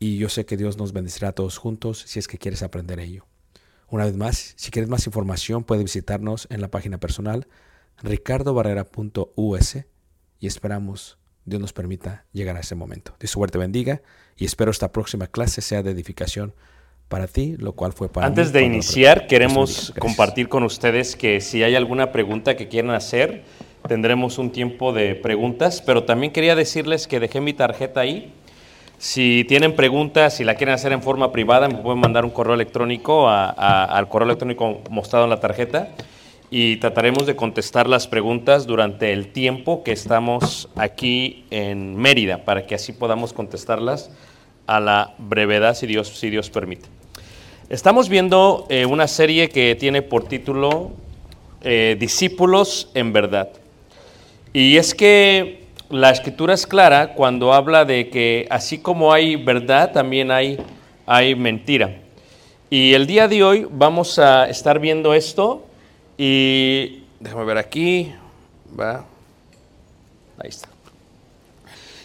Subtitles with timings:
[0.00, 2.98] y yo sé que Dios nos bendecirá a todos juntos si es que quieres aprender
[2.98, 3.26] ello.
[3.88, 7.46] Una vez más, si quieres más información, puedes visitarnos en la página personal
[8.02, 9.76] ricardobarrera.us
[10.40, 13.14] y esperamos Dios nos permita llegar a ese momento.
[13.20, 14.00] Dios suerte bendiga
[14.36, 16.54] y espero esta próxima clase sea de edificación
[17.08, 21.40] para ti, lo cual fue para Antes mí de iniciar, queremos compartir con ustedes que
[21.40, 23.42] si hay alguna pregunta que quieran hacer,
[23.88, 28.32] tendremos un tiempo de preguntas, pero también quería decirles que dejé mi tarjeta ahí.
[29.00, 32.52] Si tienen preguntas, si la quieren hacer en forma privada, me pueden mandar un correo
[32.52, 35.88] electrónico a- a- al correo electrónico mostrado en la tarjeta
[36.50, 42.66] y trataremos de contestar las preguntas durante el tiempo que estamos aquí en Mérida, para
[42.66, 44.10] que así podamos contestarlas
[44.66, 46.86] a la brevedad, si Dios, si Dios permite.
[47.70, 50.90] Estamos viendo eh, una serie que tiene por título
[51.62, 53.48] eh, Discípulos en verdad.
[54.52, 55.59] Y es que
[55.90, 60.58] la escritura es clara cuando habla de que así como hay verdad, también hay,
[61.04, 61.96] hay mentira.
[62.70, 65.66] Y el día de hoy vamos a estar viendo esto
[66.16, 68.12] y déjame ver aquí,
[68.78, 69.04] va,
[70.38, 70.68] ahí está.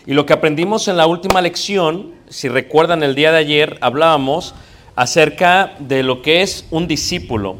[0.07, 4.55] Y lo que aprendimos en la última lección, si recuerdan el día de ayer, hablábamos
[4.95, 7.57] acerca de lo que es un discípulo.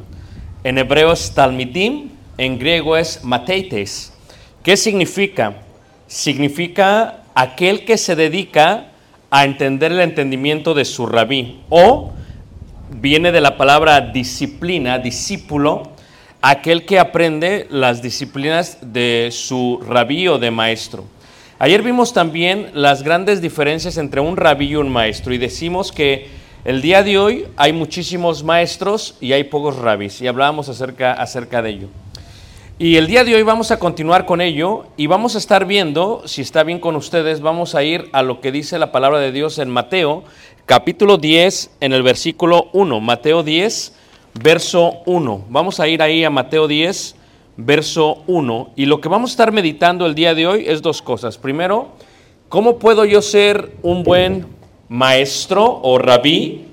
[0.63, 4.11] En hebreo es talmidim, en griego es mateites.
[4.63, 5.61] ¿Qué significa?
[6.07, 8.87] Significa aquel que se dedica
[9.29, 11.61] a entender el entendimiento de su rabí.
[11.69, 12.13] O
[12.89, 15.91] viene de la palabra disciplina, discípulo,
[16.41, 21.05] aquel que aprende las disciplinas de su rabí o de maestro.
[21.57, 26.27] Ayer vimos también las grandes diferencias entre un rabí y un maestro y decimos que
[26.65, 31.61] el día de hoy hay muchísimos maestros y hay pocos rabis y hablábamos acerca, acerca
[31.61, 31.87] de ello.
[32.77, 36.23] Y el día de hoy vamos a continuar con ello y vamos a estar viendo,
[36.25, 39.31] si está bien con ustedes, vamos a ir a lo que dice la palabra de
[39.31, 40.25] Dios en Mateo,
[40.65, 42.99] capítulo 10, en el versículo 1.
[42.99, 43.93] Mateo 10,
[44.43, 45.45] verso 1.
[45.47, 47.15] Vamos a ir ahí a Mateo 10,
[47.55, 48.71] verso 1.
[48.75, 51.37] Y lo que vamos a estar meditando el día de hoy es dos cosas.
[51.37, 51.91] Primero,
[52.49, 54.47] ¿cómo puedo yo ser un buen
[54.89, 56.65] maestro o rabí?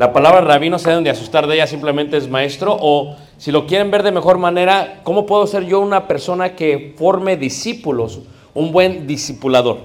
[0.00, 2.74] La palabra rabí no se deben de asustar de ella, simplemente es maestro.
[2.80, 6.94] O si lo quieren ver de mejor manera, ¿cómo puedo ser yo una persona que
[6.96, 8.20] forme discípulos,
[8.54, 9.80] un buen discipulador?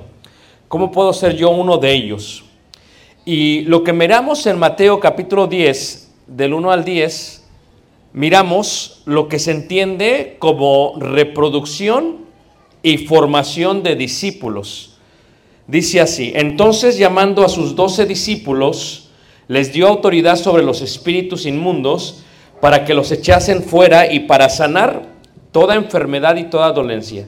[0.69, 2.45] ¿Cómo puedo ser yo uno de ellos?
[3.25, 7.45] Y lo que miramos en Mateo capítulo 10, del 1 al 10,
[8.13, 12.19] miramos lo que se entiende como reproducción
[12.81, 14.95] y formación de discípulos.
[15.67, 19.04] Dice así, entonces llamando a sus doce discípulos,
[19.47, 22.23] les dio autoridad sobre los espíritus inmundos
[22.61, 25.03] para que los echasen fuera y para sanar
[25.51, 27.27] toda enfermedad y toda dolencia.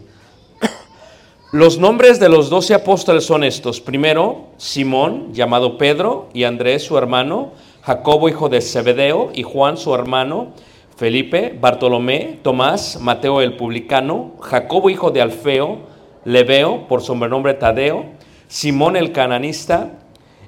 [1.53, 3.79] Los nombres de los doce apóstoles son estos.
[3.79, 7.53] Primero, Simón, llamado Pedro, y Andrés, su hermano,
[7.83, 10.49] Jacobo, hijo de Zebedeo, y Juan, su hermano,
[10.97, 15.77] Felipe, Bartolomé, Tomás, Mateo el publicano, Jacobo, hijo de Alfeo,
[16.25, 18.05] Leveo, por sobrenombre Tadeo,
[18.49, 19.99] Simón el cananista,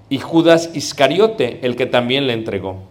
[0.09, 2.83] y Judas Iscariote, el que también le entregó.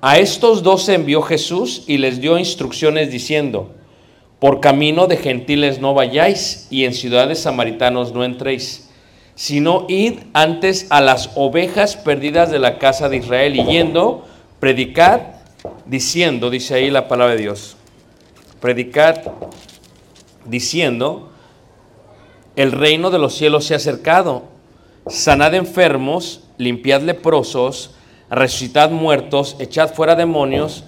[0.00, 3.74] A estos dos envió Jesús y les dio instrucciones diciendo,
[4.38, 8.90] por camino de gentiles no vayáis y en ciudades samaritanos no entréis,
[9.34, 14.26] sino id antes a las ovejas perdidas de la casa de Israel y yendo,
[14.60, 15.20] predicad
[15.86, 17.76] diciendo, dice ahí la palabra de Dios,
[18.60, 19.22] predicad
[20.44, 21.30] diciendo,
[22.56, 24.53] el reino de los cielos se ha acercado,
[25.06, 27.94] sanad enfermos, limpiad leprosos,
[28.30, 30.84] resucitad muertos, echad fuera demonios,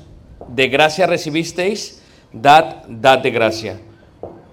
[0.49, 2.03] de gracia recibisteis,
[2.33, 3.81] dad, dad de gracia.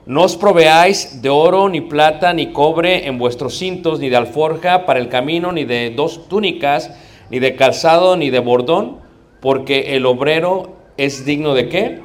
[0.05, 4.85] No os proveáis de oro, ni plata, ni cobre en vuestros cintos, ni de alforja
[4.85, 6.91] para el camino, ni de dos túnicas,
[7.29, 8.97] ni de calzado, ni de bordón,
[9.39, 12.01] porque el obrero es digno de qué?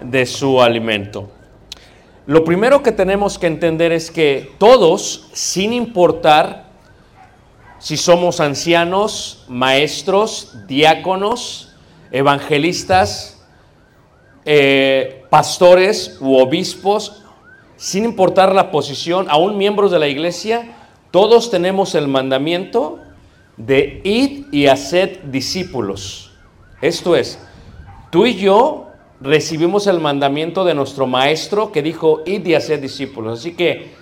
[0.00, 1.28] De su alimento.
[2.26, 6.63] Lo primero que tenemos que entender es que todos, sin importar
[7.84, 11.74] si somos ancianos, maestros, diáconos,
[12.10, 13.44] evangelistas,
[14.46, 17.22] eh, pastores u obispos,
[17.76, 20.66] sin importar la posición, aún miembros de la iglesia,
[21.10, 23.00] todos tenemos el mandamiento
[23.58, 26.32] de ir y hacer discípulos.
[26.80, 27.38] Esto es,
[28.08, 28.86] tú y yo
[29.20, 33.40] recibimos el mandamiento de nuestro maestro que dijo, id y hacer discípulos.
[33.40, 33.92] Así que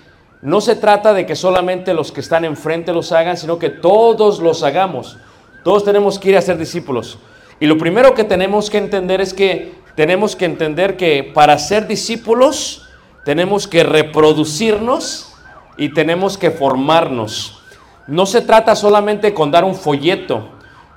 [0.43, 4.39] no se trata de que solamente los que están enfrente los hagan, sino que todos
[4.39, 5.15] los hagamos.
[5.63, 7.17] Todos tenemos que ir a ser discípulos.
[7.61, 11.87] Y lo primero que tenemos que entender es que tenemos que entender que para ser
[11.87, 12.89] discípulos
[13.23, 15.33] tenemos que reproducirnos
[15.77, 17.61] y tenemos que formarnos.
[18.05, 20.49] No se trata solamente con dar un folleto,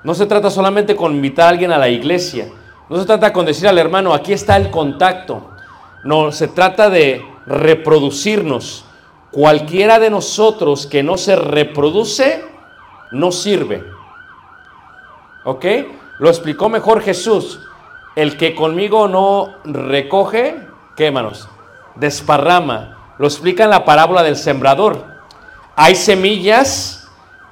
[0.02, 2.48] no se trata solamente con invitar a alguien a la iglesia,
[2.90, 5.50] no se trata con decir al hermano, aquí está el contacto.
[6.02, 8.85] No, se trata de reproducirnos.
[9.36, 12.42] Cualquiera de nosotros que no se reproduce,
[13.10, 13.84] no sirve.
[15.44, 15.66] ¿Ok?
[16.18, 17.60] Lo explicó mejor Jesús.
[18.14, 20.56] El que conmigo no recoge,
[20.96, 21.50] ¿qué hermanos?
[21.96, 23.14] Desparrama.
[23.18, 25.04] Lo explica en la parábola del sembrador.
[25.76, 27.06] Hay semillas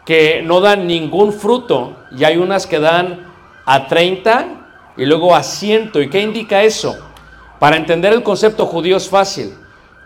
[0.07, 3.31] que no dan ningún fruto y hay unas que dan
[3.67, 4.47] a 30
[4.97, 5.93] y luego a 100.
[5.97, 6.97] ¿Y qué indica eso?
[7.59, 9.55] Para entender el concepto judío es fácil.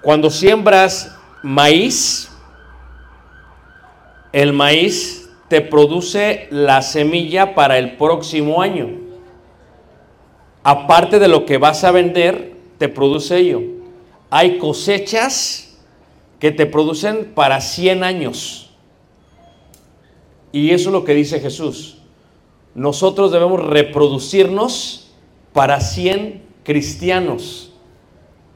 [0.02, 2.30] Cuando siembras maíz,
[4.32, 8.88] el maíz te produce la semilla para el próximo año.
[10.62, 13.62] Aparte de lo que vas a vender, te produce ello.
[14.30, 15.78] Hay cosechas
[16.38, 18.70] que te producen para 100 años.
[20.52, 21.98] Y eso es lo que dice Jesús.
[22.74, 25.10] Nosotros debemos reproducirnos
[25.52, 27.72] para 100 cristianos,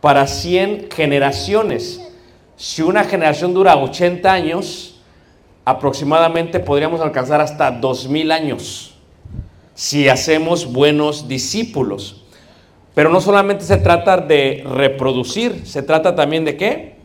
[0.01, 2.12] para 100 generaciones.
[2.63, 4.95] Si una generación dura 80 años,
[5.65, 8.95] aproximadamente podríamos alcanzar hasta 2000 años
[9.75, 12.23] si hacemos buenos discípulos.
[12.95, 16.99] Pero no solamente se trata de reproducir, se trata también de qué?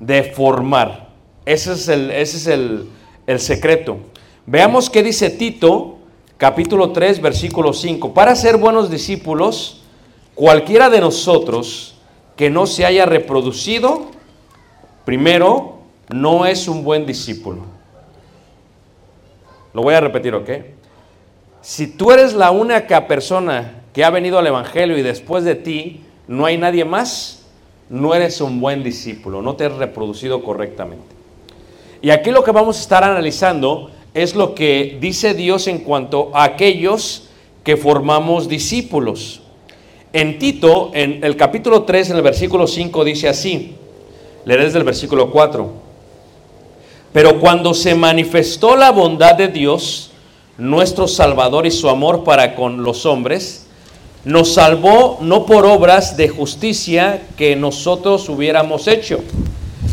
[0.00, 1.10] De formar.
[1.44, 2.88] Ese es el, ese es el,
[3.28, 3.98] el secreto.
[4.44, 5.98] Veamos qué dice Tito,
[6.36, 8.12] capítulo 3, versículo 5.
[8.12, 9.82] Para ser buenos discípulos,
[10.34, 11.94] cualquiera de nosotros
[12.34, 14.15] que no se haya reproducido,
[15.06, 15.78] primero,
[16.12, 17.62] no es un buen discípulo.
[19.72, 20.50] Lo voy a repetir, ¿ok?
[21.62, 26.02] Si tú eres la única persona que ha venido al Evangelio y después de ti
[26.28, 27.46] no hay nadie más,
[27.88, 31.06] no eres un buen discípulo, no te has reproducido correctamente.
[32.02, 36.30] Y aquí lo que vamos a estar analizando es lo que dice Dios en cuanto
[36.34, 37.28] a aquellos
[37.62, 39.42] que formamos discípulos.
[40.12, 43.76] En Tito, en el capítulo 3, en el versículo 5, dice así,
[44.46, 45.70] leeré desde el versículo 4.
[47.12, 50.12] Pero cuando se manifestó la bondad de Dios,
[50.56, 53.66] nuestro Salvador y su amor para con los hombres,
[54.24, 59.20] nos salvó no por obras de justicia que nosotros hubiéramos hecho,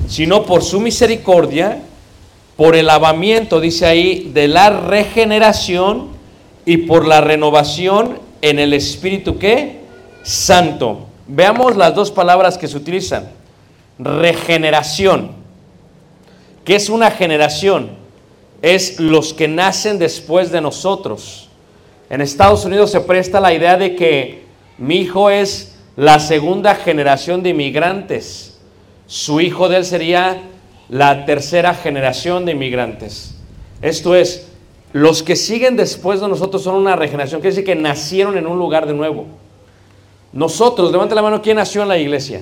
[0.08, 1.82] sino por su misericordia,
[2.56, 6.10] por el lavamiento, dice ahí, de la regeneración
[6.66, 9.82] y por la renovación en el Espíritu que
[10.24, 11.08] santo.
[11.28, 13.43] Veamos las dos palabras que se utilizan.
[14.00, 15.32] Regeneración.
[16.66, 17.92] ¿Qué es una generación?
[18.62, 21.50] Es los que nacen después de nosotros.
[22.10, 24.44] En Estados Unidos se presta la idea de que
[24.78, 28.58] mi hijo es la segunda generación de inmigrantes.
[29.08, 30.42] Su hijo de él sería
[30.90, 33.36] la tercera generación de inmigrantes.
[33.82, 34.48] Esto es,
[34.94, 38.58] los que siguen después de nosotros son una regeneración, quiere decir que nacieron en un
[38.58, 39.26] lugar de nuevo.
[40.32, 42.42] Nosotros, levante la mano, ¿quién nació en la iglesia?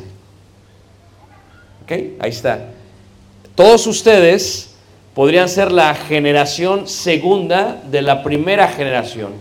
[1.91, 2.69] Ahí está.
[3.55, 4.74] Todos ustedes
[5.13, 9.33] podrían ser la generación segunda de la primera generación.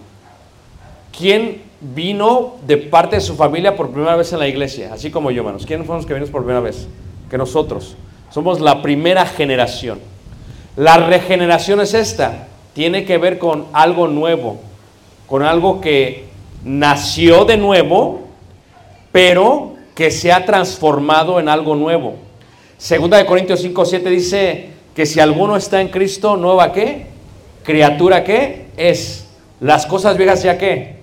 [1.16, 4.92] ¿Quién vino de parte de su familia por primera vez en la iglesia?
[4.92, 5.64] Así como yo, hermanos.
[5.64, 6.88] ¿Quiénes fueron los que vinimos por primera vez?
[7.30, 7.96] Que nosotros.
[8.30, 10.00] Somos la primera generación.
[10.76, 12.48] La regeneración es esta.
[12.74, 14.60] Tiene que ver con algo nuevo,
[15.26, 16.26] con algo que
[16.64, 18.22] nació de nuevo,
[19.12, 22.29] pero que se ha transformado en algo nuevo.
[22.80, 27.08] Segunda de Corintios 5, 7 dice que si alguno está en Cristo, nueva qué?
[27.62, 28.68] Criatura qué?
[28.78, 29.26] Es.
[29.60, 30.96] Las cosas viejas ya qué?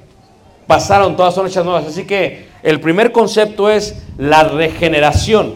[0.65, 1.85] Pasaron, todas son hechas nuevas.
[1.85, 5.53] Así que el primer concepto es la regeneración.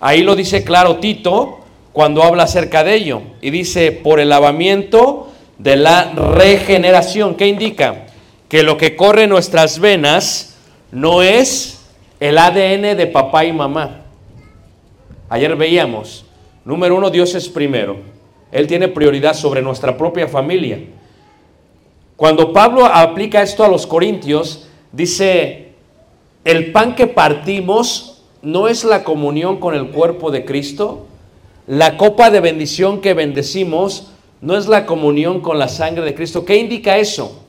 [0.00, 1.60] Ahí lo dice claro Tito
[1.92, 3.20] cuando habla acerca de ello.
[3.42, 7.34] Y dice, por el lavamiento de la regeneración.
[7.34, 8.06] ¿Qué indica?
[8.48, 10.56] Que lo que corre en nuestras venas
[10.92, 11.84] no es
[12.20, 13.97] el ADN de papá y mamá.
[15.28, 16.24] Ayer veíamos,
[16.64, 17.96] número uno, Dios es primero.
[18.50, 20.80] Él tiene prioridad sobre nuestra propia familia.
[22.16, 25.72] Cuando Pablo aplica esto a los corintios, dice,
[26.44, 31.06] el pan que partimos no es la comunión con el cuerpo de Cristo,
[31.66, 36.46] la copa de bendición que bendecimos no es la comunión con la sangre de Cristo.
[36.46, 37.44] ¿Qué indica eso?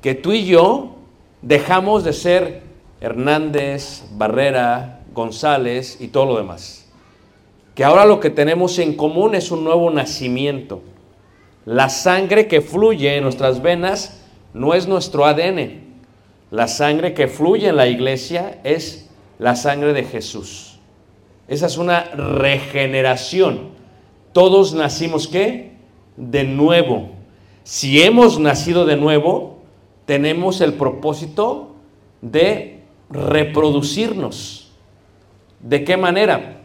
[0.00, 0.94] Que tú y yo
[1.42, 2.62] dejamos de ser
[3.00, 6.85] Hernández, Barrera, González y todo lo demás.
[7.76, 10.80] Que ahora lo que tenemos en común es un nuevo nacimiento.
[11.66, 15.82] La sangre que fluye en nuestras venas no es nuestro ADN.
[16.50, 20.78] La sangre que fluye en la iglesia es la sangre de Jesús.
[21.48, 23.72] Esa es una regeneración.
[24.32, 25.72] Todos nacimos qué?
[26.16, 27.10] De nuevo.
[27.62, 29.58] Si hemos nacido de nuevo,
[30.06, 31.74] tenemos el propósito
[32.22, 32.80] de
[33.10, 34.72] reproducirnos.
[35.60, 36.62] ¿De qué manera?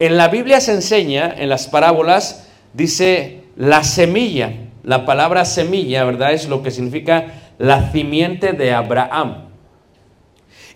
[0.00, 4.54] En la Biblia se enseña, en las parábolas, dice la semilla.
[4.82, 6.32] La palabra semilla, ¿verdad?
[6.32, 9.48] Es lo que significa la simiente de Abraham.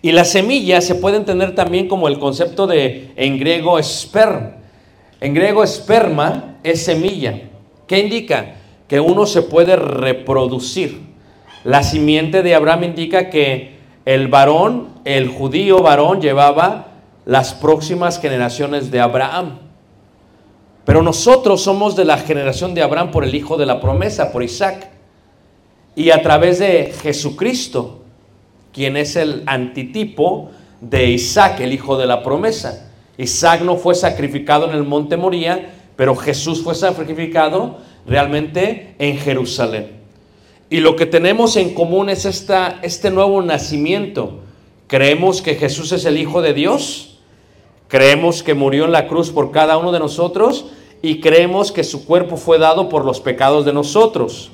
[0.03, 4.57] Y la semilla se puede entender también como el concepto de, en griego, esperma.
[5.19, 7.49] En griego, esperma es semilla.
[7.87, 8.57] ¿Qué indica?
[8.87, 11.01] Que uno se puede reproducir.
[11.63, 16.94] La simiente de Abraham indica que el varón, el judío varón, llevaba
[17.25, 19.59] las próximas generaciones de Abraham.
[20.85, 24.43] Pero nosotros somos de la generación de Abraham por el hijo de la promesa, por
[24.43, 24.89] Isaac.
[25.95, 28.03] Y a través de Jesucristo,
[28.71, 30.51] quien es el antitipo
[30.81, 32.91] de Isaac, el hijo de la promesa.
[33.17, 39.91] Isaac no fue sacrificado en el monte Moría, pero Jesús fue sacrificado realmente en Jerusalén.
[40.69, 44.41] Y lo que tenemos en común es esta, este nuevo nacimiento.
[44.87, 47.14] Creemos que Jesús es el Hijo de Dios,
[47.95, 50.65] creemos que murió en la cruz por cada uno de nosotros
[51.01, 54.51] y creemos que su cuerpo fue dado por los pecados de nosotros.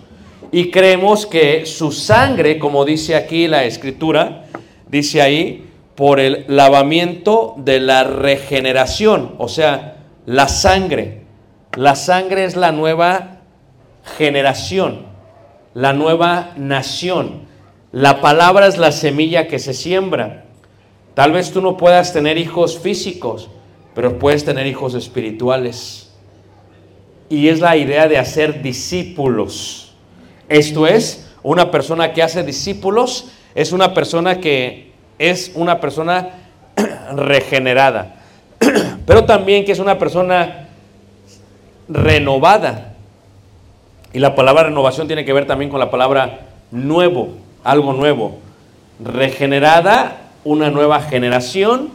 [0.52, 4.46] Y creemos que su sangre, como dice aquí la escritura,
[4.88, 11.24] dice ahí, por el lavamiento de la regeneración, o sea, la sangre.
[11.76, 13.40] La sangre es la nueva
[14.20, 15.08] generación,
[15.74, 17.48] la nueva nación.
[17.92, 20.46] La palabra es la semilla que se siembra.
[21.14, 23.50] Tal vez tú no puedas tener hijos físicos,
[23.94, 26.12] pero puedes tener hijos espirituales.
[27.30, 29.94] Y es la idea de hacer discípulos.
[30.48, 36.30] Esto es, una persona que hace discípulos es una persona que es una persona
[37.16, 38.16] regenerada,
[39.06, 40.70] pero también que es una persona
[41.88, 42.94] renovada.
[44.14, 47.30] Y la palabra renovación tiene que ver también con la palabra nuevo,
[47.64, 48.40] algo nuevo.
[49.04, 51.90] Regenerada, una nueva generación.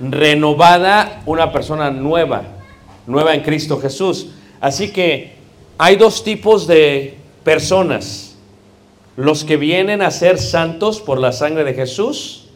[0.00, 2.42] Renovada, una persona nueva,
[3.06, 4.28] nueva en Cristo Jesús.
[4.60, 5.34] Así que
[5.76, 8.36] hay dos tipos de personas.
[9.16, 12.46] Los que vienen a ser santos por la sangre de Jesús.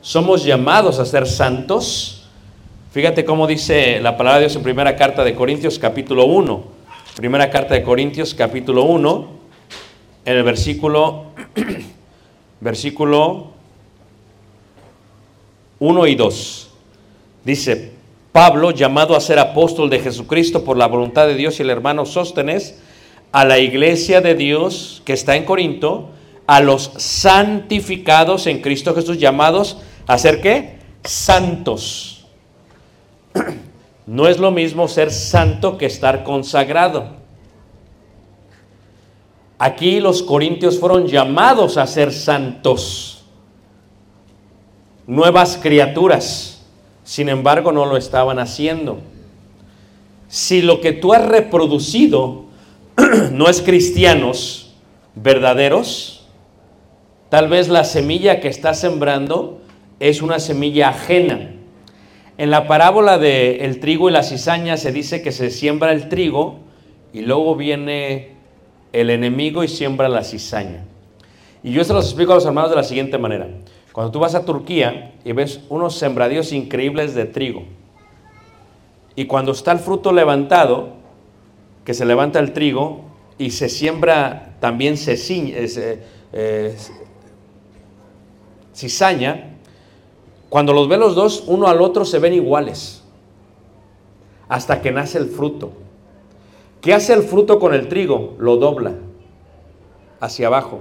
[0.00, 2.28] Somos llamados a ser santos.
[2.92, 6.76] Fíjate cómo dice la palabra de Dios en primera carta de Corintios capítulo 1.
[7.16, 9.28] Primera carta de Corintios capítulo 1,
[10.26, 11.24] en el versículo,
[12.60, 13.55] versículo
[15.78, 16.70] 1 y 2.
[17.44, 17.92] Dice,
[18.32, 22.06] Pablo, llamado a ser apóstol de Jesucristo por la voluntad de Dios y el hermano
[22.06, 22.80] Sóstenes,
[23.32, 26.10] a la iglesia de Dios que está en Corinto,
[26.46, 30.78] a los santificados en Cristo Jesús, llamados a ser qué?
[31.04, 32.26] Santos.
[34.06, 37.16] No es lo mismo ser santo que estar consagrado.
[39.58, 43.15] Aquí los corintios fueron llamados a ser santos,
[45.06, 46.64] nuevas criaturas.
[47.04, 48.98] Sin embargo, no lo estaban haciendo.
[50.28, 52.46] Si lo que tú has reproducido
[53.32, 54.74] no es cristianos
[55.14, 56.26] verdaderos,
[57.28, 59.60] tal vez la semilla que estás sembrando
[60.00, 61.52] es una semilla ajena.
[62.38, 66.08] En la parábola del el trigo y la cizaña se dice que se siembra el
[66.08, 66.58] trigo
[67.12, 68.32] y luego viene
[68.92, 70.84] el enemigo y siembra la cizaña.
[71.62, 73.48] Y yo se los explico a los hermanos de la siguiente manera.
[73.96, 77.62] Cuando tú vas a Turquía y ves unos sembradíos increíbles de trigo,
[79.14, 80.88] y cuando está el fruto levantado,
[81.82, 83.06] que se levanta el trigo
[83.38, 86.76] y se siembra también se eh, eh,
[88.74, 89.56] cizaña,
[90.50, 93.02] cuando los ven los dos, uno al otro se ven iguales,
[94.46, 95.72] hasta que nace el fruto.
[96.82, 98.34] ¿Qué hace el fruto con el trigo?
[98.36, 98.92] Lo dobla
[100.20, 100.80] hacia abajo.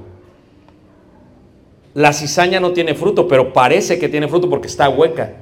[1.95, 5.33] La cizaña no tiene fruto, pero parece que tiene fruto porque está hueca.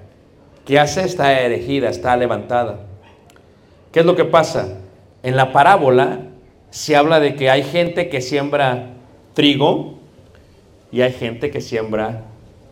[0.65, 1.03] ¿Qué hace?
[1.03, 2.85] Está erigida, está levantada.
[3.91, 4.77] ¿Qué es lo que pasa?
[5.23, 6.19] En la parábola
[6.69, 8.93] se habla de que hay gente que siembra
[9.33, 9.95] trigo
[10.91, 12.25] y hay gente que siembra,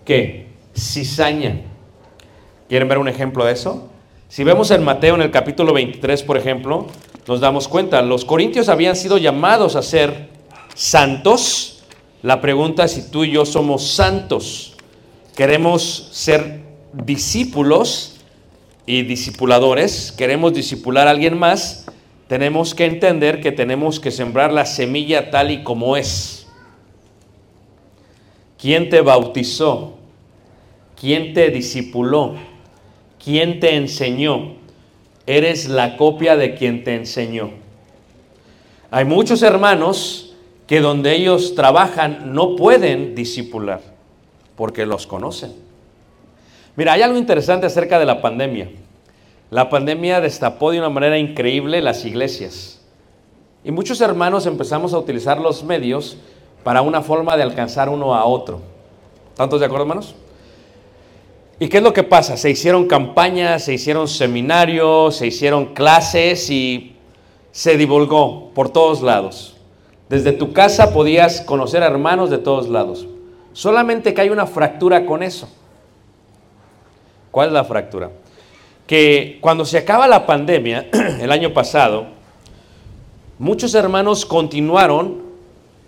[0.05, 0.45] ¿qué?
[0.77, 1.61] Cizaña.
[2.69, 3.89] ¿Quieren ver un ejemplo de eso?
[4.29, 6.85] Si vemos en Mateo en el capítulo 23, por ejemplo,
[7.27, 10.29] nos damos cuenta, los corintios habían sido llamados a ser
[10.75, 11.70] santos.
[12.23, 14.73] La pregunta es si tú y yo somos santos.
[15.35, 16.61] Queremos ser
[16.93, 18.17] discípulos
[18.85, 21.85] y discipuladores, queremos discipular a alguien más,
[22.27, 26.47] tenemos que entender que tenemos que sembrar la semilla tal y como es.
[28.59, 29.97] ¿Quién te bautizó?
[30.99, 32.35] ¿Quién te discipuló?
[33.23, 34.53] ¿Quién te enseñó?
[35.25, 37.51] Eres la copia de quien te enseñó.
[38.91, 40.30] Hay muchos hermanos
[40.71, 43.81] que donde ellos trabajan no pueden discipular
[44.55, 45.51] porque los conocen.
[46.77, 48.71] Mira, hay algo interesante acerca de la pandemia.
[49.49, 52.79] La pandemia destapó de una manera increíble las iglesias.
[53.65, 56.15] Y muchos hermanos empezamos a utilizar los medios
[56.63, 58.61] para una forma de alcanzar uno a otro.
[59.35, 60.15] ¿Tantos de acuerdo, hermanos?
[61.59, 62.37] ¿Y qué es lo que pasa?
[62.37, 66.95] Se hicieron campañas, se hicieron seminarios, se hicieron clases y
[67.51, 69.50] se divulgó por todos lados.
[70.11, 73.07] Desde tu casa podías conocer a hermanos de todos lados.
[73.53, 75.49] Solamente que hay una fractura con eso.
[77.31, 78.11] ¿Cuál es la fractura?
[78.91, 80.89] que cuando se acaba la pandemia,
[81.21, 82.07] el año pasado,
[83.39, 85.21] muchos hermanos continuaron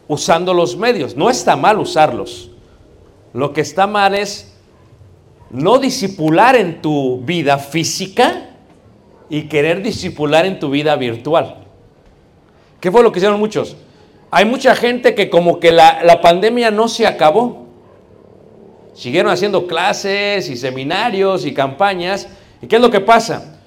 [0.07, 1.17] usando los medios.
[1.17, 2.49] No está mal usarlos.
[3.33, 4.55] Lo que está mal es
[5.49, 8.51] no disipular en tu vida física
[9.29, 11.57] y querer disipular en tu vida virtual.
[12.79, 13.75] ¿Qué fue lo que hicieron muchos?
[14.33, 17.67] Hay mucha gente que como que la, la pandemia no se acabó.
[18.93, 22.27] Siguieron haciendo clases y seminarios y campañas
[22.63, 23.59] ¿Y qué es lo que pasa?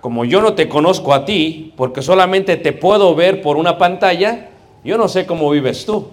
[0.00, 4.48] Como yo no te conozco a ti, porque solamente te puedo ver por una pantalla,
[4.84, 6.10] yo no sé cómo vives tú.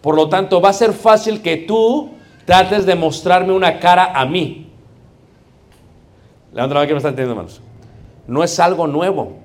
[0.00, 2.10] Por lo tanto, va a ser fácil que tú
[2.44, 4.66] trates de mostrarme una cara a mí.
[6.52, 7.60] La mano que me están entendiendo, hermanos.
[8.26, 9.43] No es algo nuevo.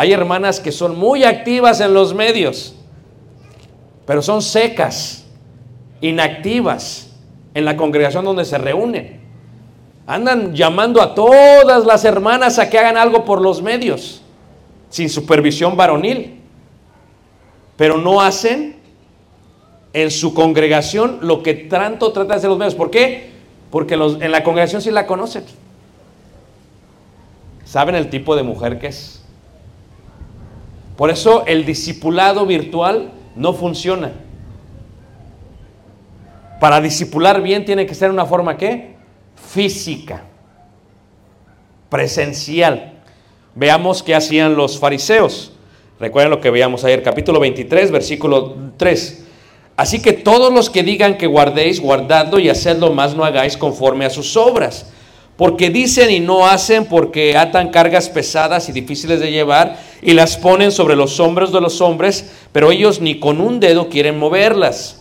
[0.00, 2.74] Hay hermanas que son muy activas en los medios,
[4.06, 5.26] pero son secas,
[6.00, 7.10] inactivas
[7.52, 9.20] en la congregación donde se reúnen.
[10.06, 14.22] Andan llamando a todas las hermanas a que hagan algo por los medios,
[14.88, 16.40] sin supervisión varonil,
[17.76, 18.80] pero no hacen
[19.92, 22.74] en su congregación lo que tanto trata de hacer los medios.
[22.74, 23.32] ¿Por qué?
[23.70, 25.44] Porque en la congregación sí la conocen.
[27.66, 29.19] ¿Saben el tipo de mujer que es?
[31.00, 34.12] Por eso el discipulado virtual no funciona.
[36.60, 38.96] Para discipular bien tiene que ser una forma ¿qué?
[39.34, 40.24] Física,
[41.88, 43.00] presencial.
[43.54, 45.52] Veamos qué hacían los fariseos.
[45.98, 49.24] Recuerden lo que veíamos ayer, capítulo 23, versículo 3.
[49.78, 54.04] Así que todos los que digan que guardéis, guardadlo y hacedlo más no hagáis conforme
[54.04, 54.92] a sus obras.
[55.40, 60.36] Porque dicen y no hacen, porque atan cargas pesadas y difíciles de llevar y las
[60.36, 65.00] ponen sobre los hombros de los hombres, pero ellos ni con un dedo quieren moverlas.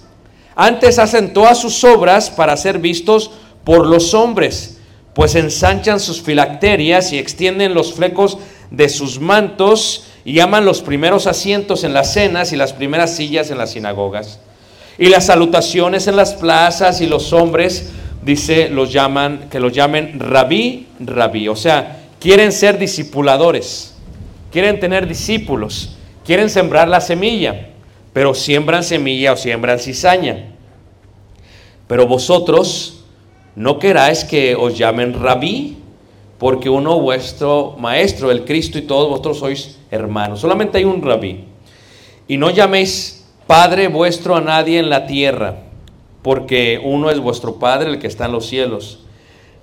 [0.55, 3.31] Antes hacen todas sus obras para ser vistos
[3.65, 4.77] por los hombres,
[5.13, 8.37] pues ensanchan sus filacterias y extienden los flecos
[8.71, 13.51] de sus mantos y llaman los primeros asientos en las cenas y las primeras sillas
[13.51, 14.39] en las sinagogas.
[14.97, 17.91] Y las salutaciones en las plazas y los hombres,
[18.23, 21.47] dice, los llaman, que los llamen rabí, rabí.
[21.47, 23.95] O sea, quieren ser discipuladores,
[24.51, 27.69] quieren tener discípulos, quieren sembrar la semilla,
[28.13, 30.45] pero siembran semilla o siembran cizaña.
[31.87, 33.05] Pero vosotros
[33.55, 35.77] no queráis que os llamen rabí,
[36.37, 40.39] porque uno vuestro maestro, el Cristo, y todos vosotros sois hermanos.
[40.39, 41.43] Solamente hay un rabí.
[42.27, 45.63] Y no llaméis Padre vuestro a nadie en la tierra,
[46.21, 48.99] porque uno es vuestro Padre, el que está en los cielos.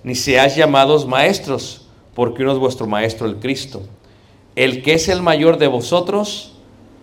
[0.02, 3.82] Ni seáis llamados maestros, porque uno es vuestro Maestro, el Cristo.
[4.54, 6.52] El que es el mayor de vosotros,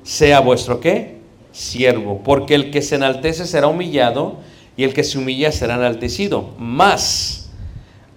[0.01, 1.19] sea vuestro qué?
[1.51, 4.37] Siervo, porque el que se enaltece será humillado,
[4.75, 6.49] y el que se humilla será enaltecido.
[6.57, 7.51] Más,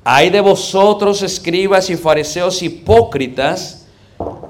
[0.05, 3.87] hay de vosotros, escribas y fariseos hipócritas,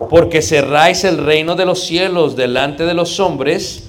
[0.09, 3.89] porque cerráis el reino de los cielos delante de los hombres,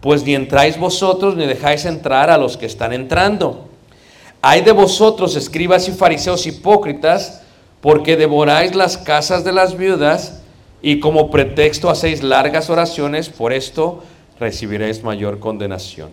[0.00, 3.68] pues ni entráis vosotros ni dejáis entrar a los que están entrando.
[4.40, 7.42] Hay de vosotros, escribas y fariseos hipócritas,
[7.80, 10.42] porque devoráis las casas de las viudas
[10.82, 14.02] y como pretexto hacéis largas oraciones, por esto
[14.38, 16.10] recibiréis mayor condenación.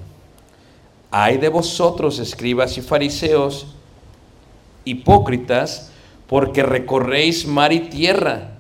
[1.12, 3.68] Hay de vosotros, escribas y fariseos
[4.84, 5.92] hipócritas,
[6.28, 8.58] porque recorréis mar y tierra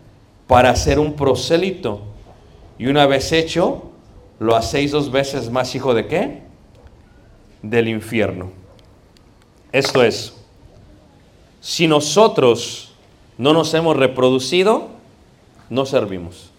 [0.47, 2.01] para hacer un prosélito,
[2.77, 3.91] y una vez hecho,
[4.39, 6.41] lo hacéis dos veces más hijo de qué?
[7.61, 8.51] Del infierno.
[9.71, 10.33] Esto es,
[11.61, 12.93] si nosotros
[13.37, 14.87] no nos hemos reproducido,
[15.69, 16.51] no servimos.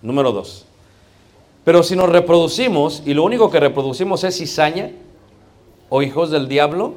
[0.00, 0.64] Número dos.
[1.64, 4.90] Pero si nos reproducimos y lo único que reproducimos es cizaña
[5.88, 6.94] o hijos del diablo,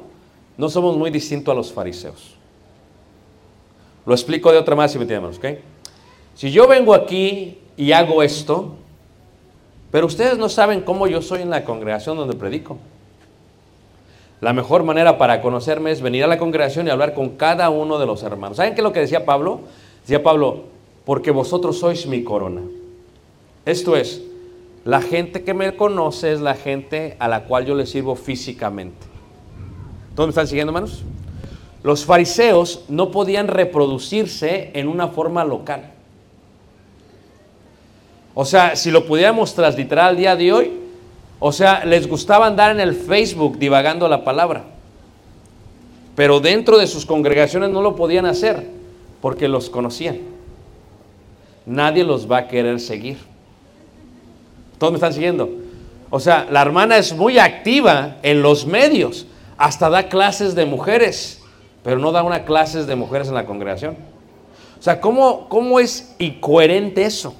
[0.56, 2.34] no somos muy distintos a los fariseos.
[4.04, 5.60] Lo explico de otra manera si me entienden, ¿ok?
[6.34, 8.74] Si yo vengo aquí y hago esto,
[9.90, 12.78] pero ustedes no saben cómo yo soy en la congregación donde predico.
[14.40, 17.98] La mejor manera para conocerme es venir a la congregación y hablar con cada uno
[17.98, 18.58] de los hermanos.
[18.58, 19.60] ¿Saben qué es lo que decía Pablo?
[20.02, 20.64] Decía Pablo,
[21.04, 22.62] porque vosotros sois mi corona.
[23.64, 24.22] Esto es,
[24.84, 29.06] la gente que me conoce es la gente a la cual yo le sirvo físicamente.
[30.14, 31.02] ¿Todos me están siguiendo, hermanos?
[31.82, 35.95] Los fariseos no podían reproducirse en una forma local.
[38.38, 40.72] O sea, si lo pudiéramos transliterar al día de hoy,
[41.38, 44.64] o sea, les gustaba andar en el Facebook divagando la palabra.
[46.14, 48.66] Pero dentro de sus congregaciones no lo podían hacer
[49.22, 50.18] porque los conocían.
[51.64, 53.16] Nadie los va a querer seguir.
[54.76, 55.48] ¿Todos me están siguiendo?
[56.10, 61.40] O sea, la hermana es muy activa en los medios, hasta da clases de mujeres,
[61.82, 63.96] pero no da una clases de mujeres en la congregación.
[64.78, 67.34] O sea, ¿cómo, cómo es incoherente eso?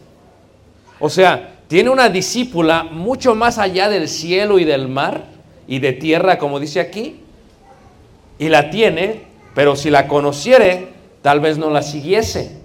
[0.98, 5.24] O sea, tiene una discípula mucho más allá del cielo y del mar
[5.66, 7.20] y de tierra, como dice aquí,
[8.38, 9.22] y la tiene,
[9.54, 10.88] pero si la conociere,
[11.22, 12.58] tal vez no la siguiese.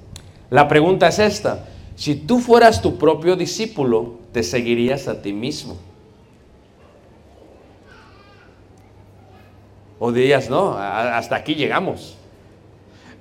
[0.50, 1.66] La pregunta es esta,
[1.96, 5.78] si tú fueras tu propio discípulo, te seguirías a ti mismo.
[10.00, 12.18] O dirías, no, hasta aquí llegamos.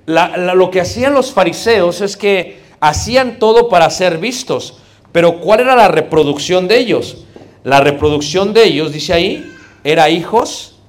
[0.07, 4.80] lo que hacían los fariseos es que hacían todo para ser vistos.
[5.11, 7.25] Pero ¿cuál era la reproducción de ellos?
[7.63, 9.51] La reproducción de ellos, dice ahí,
[9.83, 10.79] era hijos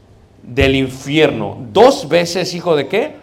[0.42, 1.58] del infierno.
[1.72, 3.16] Dos veces hijo de qué?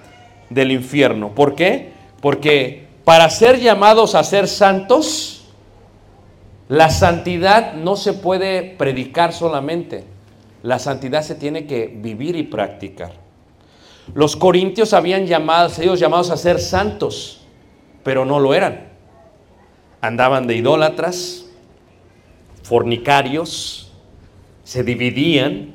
[0.50, 1.34] Del infierno.
[1.34, 1.94] ¿Por qué?
[2.22, 5.46] Porque para ser llamados a ser santos,
[6.68, 10.04] la santidad no se puede predicar solamente.
[10.62, 13.14] La santidad se tiene que vivir y practicar.
[14.14, 17.42] Los corintios habían llamado, sido llamados a ser santos,
[18.04, 18.89] pero no lo eran.
[20.02, 21.46] Andaban de idólatras,
[22.64, 23.92] fornicarios,
[24.64, 25.74] se dividían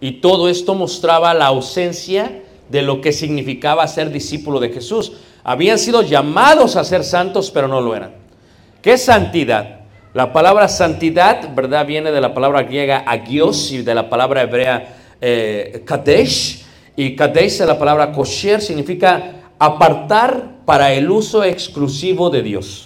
[0.00, 5.14] y todo esto mostraba la ausencia de lo que significaba ser discípulo de Jesús.
[5.42, 8.12] Habían sido llamados a ser santos, pero no lo eran.
[8.82, 9.80] ¿Qué es santidad?
[10.14, 11.86] La palabra santidad, ¿verdad?
[11.86, 16.64] Viene de la palabra griega agios y de la palabra hebrea eh, kadesh.
[16.96, 22.85] Y kadesh de la palabra kosher significa apartar para el uso exclusivo de Dios.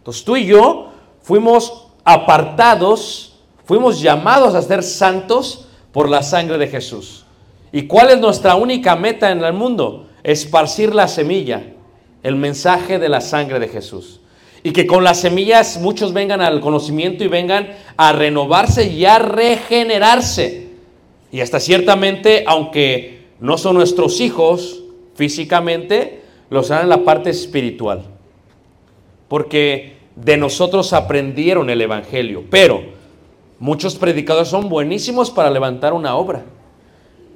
[0.00, 0.88] Entonces tú y yo
[1.20, 7.26] fuimos apartados, fuimos llamados a ser santos por la sangre de Jesús.
[7.70, 10.08] ¿Y cuál es nuestra única meta en el mundo?
[10.22, 11.74] Esparcir la semilla,
[12.22, 14.20] el mensaje de la sangre de Jesús.
[14.62, 19.18] Y que con las semillas muchos vengan al conocimiento y vengan a renovarse y a
[19.18, 20.68] regenerarse.
[21.30, 24.82] Y hasta ciertamente, aunque no son nuestros hijos
[25.14, 28.04] físicamente, los serán en la parte espiritual.
[29.30, 32.42] Porque de nosotros aprendieron el Evangelio.
[32.50, 32.82] Pero
[33.60, 36.42] muchos predicadores son buenísimos para levantar una obra.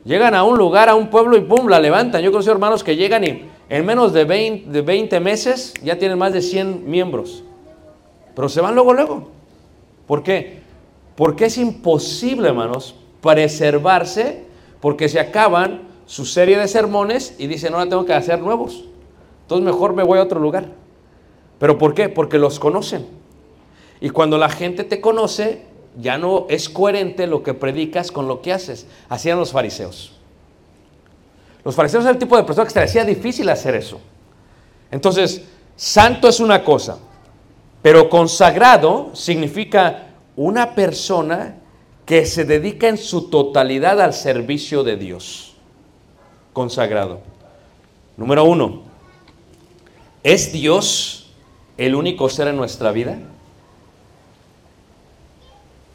[0.05, 1.69] Llegan a un lugar, a un pueblo y ¡pum!
[1.69, 2.21] la levantan.
[2.21, 6.19] Yo conozco hermanos que llegan y en menos de 20, de 20 meses ya tienen
[6.19, 7.45] más de 100 miembros.
[8.35, 9.31] Pero se van luego, luego.
[10.09, 10.59] ¿Por qué?
[11.15, 14.47] Porque es imposible, hermanos, preservarse
[14.81, 18.85] porque se acaban su serie de sermones y dicen, ahora tengo que hacer nuevos.
[19.43, 20.84] Entonces mejor me voy a otro lugar.
[21.59, 22.09] ¿Pero por qué?
[22.09, 23.07] Porque los conocen.
[24.01, 25.63] Y cuando la gente te conoce,
[26.01, 28.87] ya no es coherente lo que predicas con lo que haces.
[29.09, 30.13] Hacían los fariseos.
[31.65, 34.01] Los fariseos eran el tipo de personas que se hacía difícil hacer eso.
[34.91, 35.43] Entonces,
[35.77, 36.99] santo es una cosa,
[37.81, 41.57] pero consagrado significa una persona
[42.05, 45.55] que se dedica en su totalidad al servicio de Dios.
[46.53, 47.21] Consagrado.
[48.17, 48.83] Número uno,
[50.23, 51.24] ¿es Dios
[51.77, 53.19] el único ser en nuestra vida?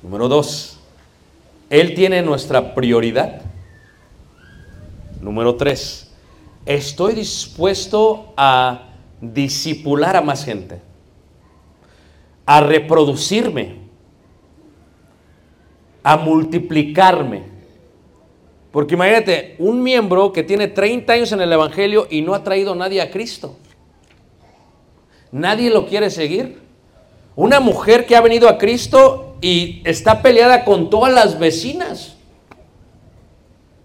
[0.02, 0.80] Número dos,
[1.70, 3.42] Él tiene nuestra prioridad.
[5.22, 6.12] Número tres,
[6.66, 8.90] estoy dispuesto a
[9.20, 10.82] disipular a más gente,
[12.46, 13.76] a reproducirme,
[16.04, 17.44] a multiplicarme.
[18.72, 22.74] Porque imagínate, un miembro que tiene 30 años en el Evangelio y no ha traído
[22.74, 23.58] a nadie a Cristo.
[25.32, 26.62] Nadie lo quiere seguir.
[27.36, 32.18] Una mujer que ha venido a Cristo y está peleada con todas las vecinas.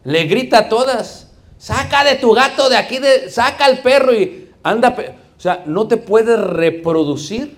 [0.02, 4.94] Le grita a todas, saca de tu gato de aquí, saca al perro y anda.
[5.36, 7.56] O sea, no te puedes reproducir.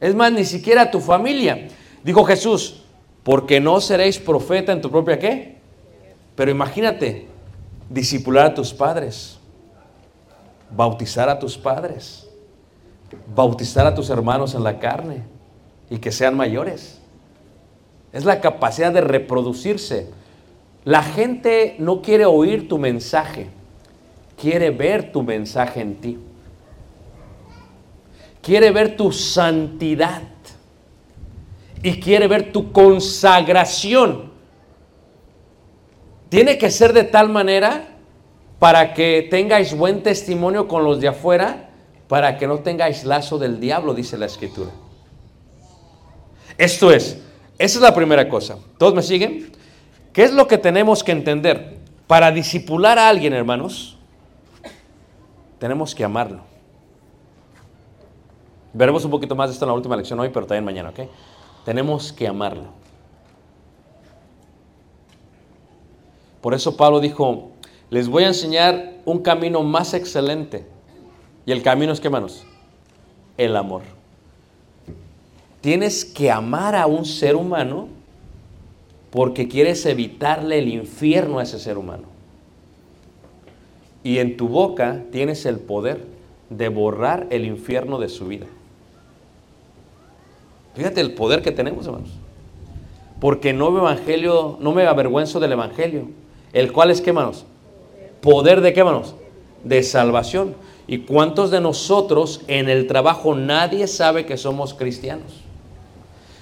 [0.00, 1.68] Es más, ni siquiera tu familia.
[2.02, 2.82] Dijo Jesús,
[3.22, 5.56] porque no seréis profeta en tu propia qué.
[6.34, 7.26] Pero imagínate,
[7.88, 9.38] disipular a tus padres,
[10.70, 12.25] bautizar a tus padres,
[13.34, 15.22] bautizar a tus hermanos en la carne
[15.90, 17.00] y que sean mayores.
[18.12, 20.08] Es la capacidad de reproducirse.
[20.84, 23.48] La gente no quiere oír tu mensaje,
[24.40, 26.18] quiere ver tu mensaje en ti.
[28.40, 30.22] Quiere ver tu santidad
[31.82, 34.30] y quiere ver tu consagración.
[36.28, 37.88] Tiene que ser de tal manera
[38.58, 41.65] para que tengáis buen testimonio con los de afuera,
[42.08, 44.70] para que no tengáis lazo del diablo, dice la escritura.
[46.58, 47.20] Esto es,
[47.58, 48.58] esa es la primera cosa.
[48.78, 49.52] ¿Todos me siguen?
[50.12, 51.78] ¿Qué es lo que tenemos que entender?
[52.06, 53.98] Para disipular a alguien, hermanos,
[55.58, 56.40] tenemos que amarlo.
[58.72, 61.00] Veremos un poquito más de esto en la última lección hoy, pero también mañana, ¿ok?
[61.64, 62.68] Tenemos que amarlo.
[66.40, 67.50] Por eso Pablo dijo,
[67.90, 70.75] les voy a enseñar un camino más excelente.
[71.46, 72.44] Y el camino es qué, hermanos?
[73.38, 73.82] El amor.
[75.60, 77.88] Tienes que amar a un ser humano
[79.10, 82.04] porque quieres evitarle el infierno a ese ser humano.
[84.02, 86.04] Y en tu boca tienes el poder
[86.50, 88.46] de borrar el infierno de su vida.
[90.74, 92.10] Fíjate el poder que tenemos, hermanos.
[93.20, 96.08] Porque no me evangelio, no me avergüenzo del evangelio,
[96.52, 97.46] el cual es qué, hermanos?
[98.20, 99.14] Poder de qué, hermanos?
[99.64, 100.54] De salvación.
[100.88, 105.42] ¿Y cuántos de nosotros en el trabajo nadie sabe que somos cristianos?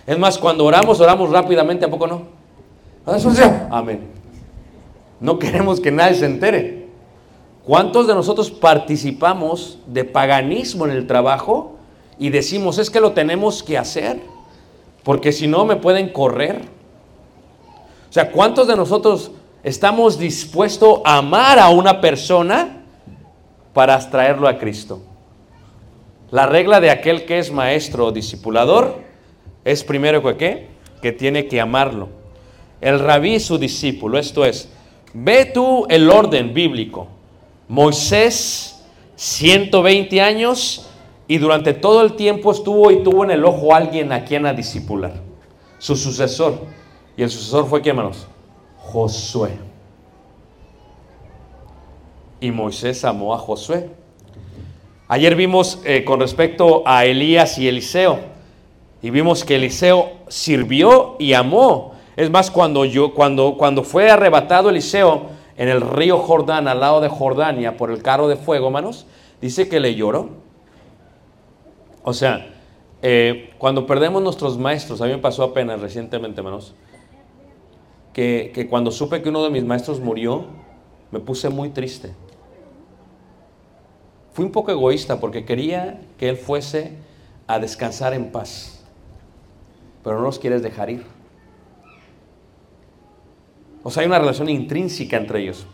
[0.06, 2.22] Es más, cuando oramos, oramos rápidamente, ¿a poco no?
[3.70, 4.06] Amén.
[5.18, 6.88] No queremos que nadie se entere.
[7.64, 11.76] ¿Cuántos de nosotros participamos de paganismo en el trabajo
[12.18, 14.20] y decimos, es que lo tenemos que hacer?
[15.02, 16.60] Porque si no me pueden correr.
[18.10, 19.30] O sea, ¿cuántos de nosotros
[19.62, 22.83] estamos dispuestos a amar a una persona
[23.74, 25.02] para traerlo a Cristo?
[26.30, 29.00] La regla de aquel que es maestro o discipulador
[29.64, 30.68] es primero que qué?
[31.02, 32.08] Que tiene que amarlo.
[32.80, 34.68] El rabí su discípulo, esto es,
[35.12, 37.08] ve tú el orden bíblico.
[37.68, 38.84] Moisés,
[39.16, 40.88] 120 años,
[41.26, 44.44] y durante todo el tiempo estuvo y tuvo en el ojo a alguien a quien
[44.44, 45.14] a discipular,
[45.78, 46.60] su sucesor.
[47.16, 48.26] Y el sucesor fue, ¿quién, hermanos?
[48.78, 49.50] Josué.
[52.44, 53.88] Y Moisés amó a Josué.
[55.08, 58.18] Ayer vimos eh, con respecto a Elías y Eliseo,
[59.00, 61.94] y vimos que Eliseo sirvió y amó.
[62.16, 67.00] Es más, cuando, yo, cuando, cuando fue arrebatado Eliseo en el río Jordán, al lado
[67.00, 69.06] de Jordania, por el carro de fuego, hermanos,
[69.40, 70.28] dice que le lloró.
[72.02, 72.52] O sea,
[73.00, 76.74] eh, cuando perdemos nuestros maestros, a mí me pasó apenas recientemente, hermanos,
[78.12, 80.44] que, que cuando supe que uno de mis maestros murió,
[81.10, 82.12] me puse muy triste.
[84.34, 86.90] Fui un poco egoísta porque quería que él fuese
[87.46, 88.82] a descansar en paz,
[90.02, 91.04] pero no los quieres dejar ir.
[93.84, 95.66] O sea, hay una relación intrínseca entre ellos.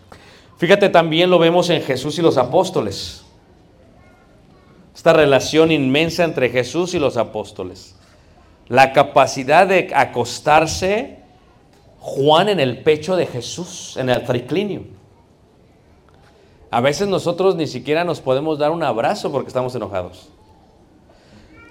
[0.59, 3.25] Fíjate, también lo vemos en Jesús y los apóstoles.
[4.95, 7.97] Esta relación inmensa entre Jesús y los apóstoles.
[8.69, 11.21] La capacidad de acostarse
[11.99, 15.00] Juan en el pecho de Jesús, en el triclinio.
[16.71, 20.31] A veces nosotros ni siquiera nos podemos dar un abrazo porque estamos enojados.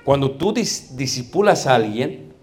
[0.03, 2.33] Cuando tú dis disipulas a alguien,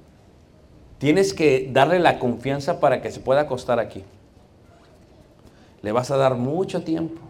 [0.99, 4.05] tienes que darle la confianza para que se pueda acostar aquí.
[5.83, 7.21] Le vas a dar mucho tiempo.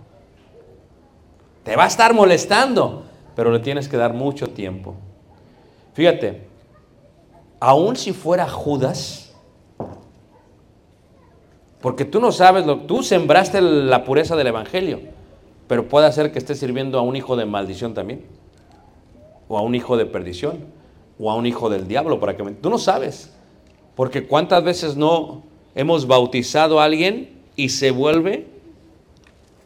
[1.64, 4.94] Te va a estar molestando, pero le tienes que dar mucho tiempo.
[5.94, 6.46] Fíjate,
[7.58, 9.34] aun si fuera Judas,
[11.80, 15.15] porque tú no sabes, lo, tú sembraste la pureza del Evangelio,
[15.68, 18.24] pero puede ser que estés sirviendo a un hijo de maldición también,
[19.48, 20.58] o a un hijo de perdición,
[21.18, 23.32] o a un hijo del diablo, para que tú no sabes,
[23.94, 25.42] porque cuántas veces no
[25.74, 28.46] hemos bautizado a alguien y se vuelve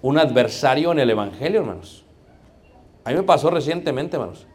[0.03, 2.05] un adversario en el Evangelio, hermanos.
[3.05, 4.47] A mí me pasó recientemente, hermanos.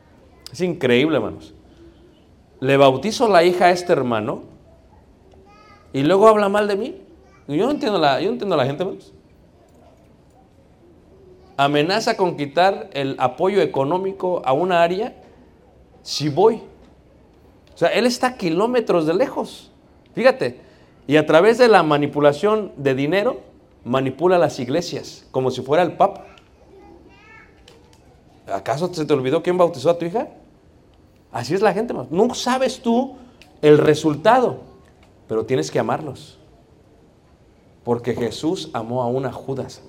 [0.52, 1.54] Es increíble, hermanos.
[2.60, 4.44] Le bautizo la hija a este hermano
[5.94, 6.96] y luego habla mal de mí.
[7.48, 9.14] Yo no entiendo la, yo no entiendo a la gente, hermanos.
[11.58, 15.16] Amenaza con quitar el apoyo económico a una área
[16.02, 16.62] si voy.
[17.74, 19.72] O sea, él está a kilómetros de lejos.
[20.14, 20.62] Fíjate.
[21.08, 23.42] Y a través de la manipulación de dinero,
[23.84, 26.26] manipula las iglesias como si fuera el Papa.
[28.52, 30.30] ¿Acaso se te olvidó quién bautizó a tu hija?
[31.32, 31.94] Así es la gente.
[32.10, 33.16] No sabes tú
[33.62, 34.62] el resultado,
[35.28, 36.38] pero tienes que amarlos.
[37.84, 39.82] Porque Jesús amó a una Judas.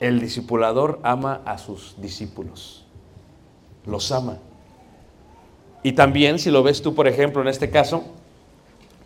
[0.00, 2.84] El discipulador ama a sus discípulos.
[3.86, 4.38] Los ama.
[5.82, 8.04] Y también, si lo ves tú, por ejemplo, en este caso,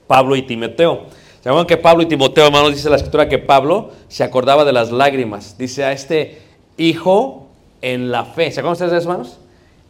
[0.06, 1.06] Pablo y Timoteo.
[1.42, 4.72] ¿Se acuerdan que Pablo y Timoteo, hermanos, dice la escritura que Pablo se acordaba de
[4.72, 5.58] las lágrimas?
[5.58, 6.42] Dice a este
[6.76, 7.48] hijo
[7.82, 8.50] en la fe.
[8.50, 9.38] ¿Se acuerdan ustedes de hermanos?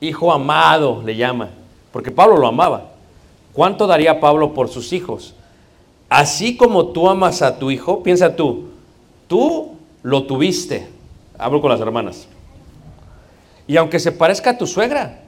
[0.01, 1.51] Hijo amado le llama,
[1.93, 2.91] porque Pablo lo amaba.
[3.53, 5.35] ¿Cuánto daría Pablo por sus hijos?
[6.09, 8.71] Así como tú amas a tu hijo, piensa tú,
[9.29, 10.94] tú lo tuviste.
[11.39, 12.29] Hablo con las hermanas.
[13.67, 15.23] Y aunque se parezca a tu suegra,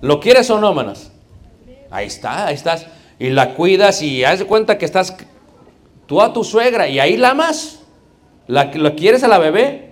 [0.00, 1.10] ¿lo quieres o no, hermanas?
[1.90, 2.86] Ahí está, ahí estás.
[3.18, 5.16] Y la cuidas y haz de cuenta que estás
[6.06, 7.80] tú a tu suegra y ahí la amas.
[8.46, 9.88] ¿La, ¿La quieres a la bebé?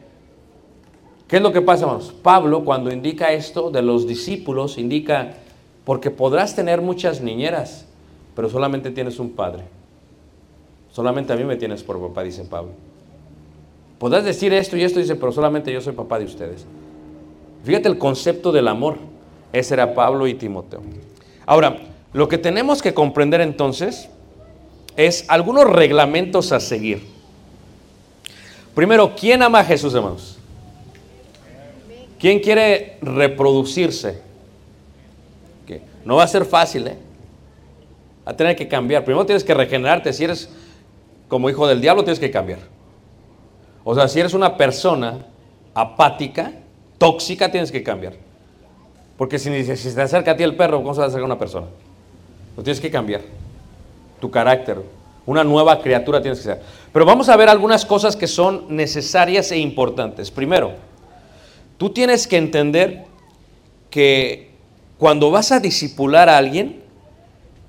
[1.28, 2.14] ¿Qué es lo que pasa, hermanos?
[2.22, 5.34] Pablo, cuando indica esto de los discípulos, indica,
[5.84, 7.87] porque podrás tener muchas niñeras,
[8.34, 9.64] pero solamente tienes un padre.
[10.93, 12.70] Solamente a mí me tienes por papá, dice Pablo.
[13.99, 16.66] Podrás decir esto y esto, dice, pero solamente yo soy papá de ustedes.
[17.64, 18.99] Fíjate el concepto del amor.
[19.53, 20.82] Ese era Pablo y Timoteo.
[21.47, 21.78] Ahora,
[22.12, 24.09] lo que tenemos que comprender entonces
[24.97, 27.07] es algunos reglamentos a seguir.
[28.74, 30.38] Primero, ¿quién ama a Jesús, hermanos?
[32.18, 34.26] ¿Quién quiere reproducirse?
[36.07, 36.97] No va a ser fácil, ¿eh?
[38.26, 39.05] Va a tener que cambiar.
[39.05, 40.12] Primero tienes que regenerarte.
[40.12, 40.49] Si eres
[41.26, 42.61] como hijo del diablo, tienes que cambiar.
[43.89, 45.18] O sea, si eres una persona
[45.72, 46.51] apática,
[46.99, 48.14] tóxica, tienes que cambiar.
[49.16, 51.39] Porque si, si te acerca a ti el perro, ¿cómo se va a acercar una
[51.39, 51.68] persona?
[52.57, 53.20] Lo tienes que cambiar.
[54.20, 54.82] Tu carácter.
[55.24, 56.62] Una nueva criatura tienes que ser.
[56.93, 60.32] Pero vamos a ver algunas cosas que son necesarias e importantes.
[60.32, 60.72] Primero,
[61.78, 63.05] tú tienes que entender
[63.89, 64.51] que
[64.99, 66.82] cuando vas a disipular a alguien,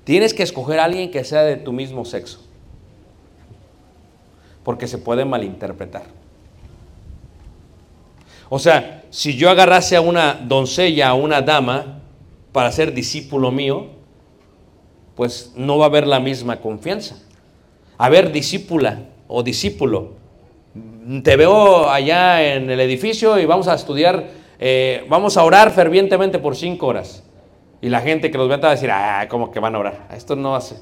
[0.02, 2.47] tienes que escoger a alguien que sea de tu mismo sexo.
[4.68, 6.02] Porque se puede malinterpretar.
[8.50, 12.02] O sea, si yo agarrase a una doncella, a una dama,
[12.52, 13.86] para ser discípulo mío,
[15.16, 17.16] pues no va a haber la misma confianza.
[17.96, 20.16] A ver, discípula o discípulo,
[21.22, 26.38] te veo allá en el edificio y vamos a estudiar, eh, vamos a orar fervientemente
[26.38, 27.24] por cinco horas.
[27.80, 30.08] Y la gente que los vea va a decir, ah, ¿cómo que van a orar?
[30.14, 30.76] Esto no hace.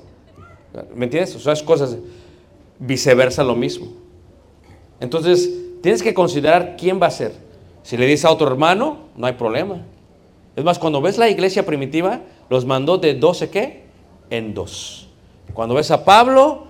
[0.93, 1.37] ¿Me entiendes?
[1.37, 1.97] O sea, es cosas,
[2.79, 3.89] viceversa lo mismo.
[5.01, 5.51] Entonces,
[5.83, 7.33] tienes que considerar quién va a ser.
[7.83, 9.83] Si le dices a otro hermano, no hay problema.
[10.57, 13.85] Es más, cuando ves la iglesia primitiva, los mandó de 12 qué?
[14.31, 15.09] En dos.
[15.53, 16.67] Cuando ves a Pablo,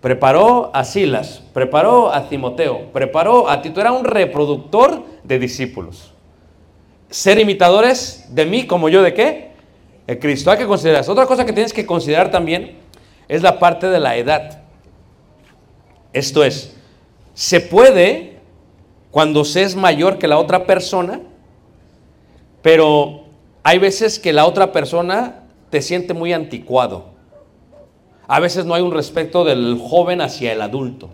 [0.00, 3.80] preparó a Silas, preparó a Timoteo, preparó a Tito.
[3.80, 6.12] Era un reproductor de discípulos.
[7.10, 9.50] Ser imitadores de mí como yo de qué?
[10.06, 10.50] De Cristo.
[10.50, 11.08] Hay que considerar.
[11.08, 12.78] Otra cosa que tienes que considerar también
[13.28, 14.65] es la parte de la edad.
[16.16, 16.74] Esto es,
[17.34, 18.38] se puede
[19.10, 21.20] cuando se es mayor que la otra persona,
[22.62, 23.24] pero
[23.62, 27.04] hay veces que la otra persona te siente muy anticuado.
[28.26, 31.10] A veces no hay un respeto del joven hacia el adulto.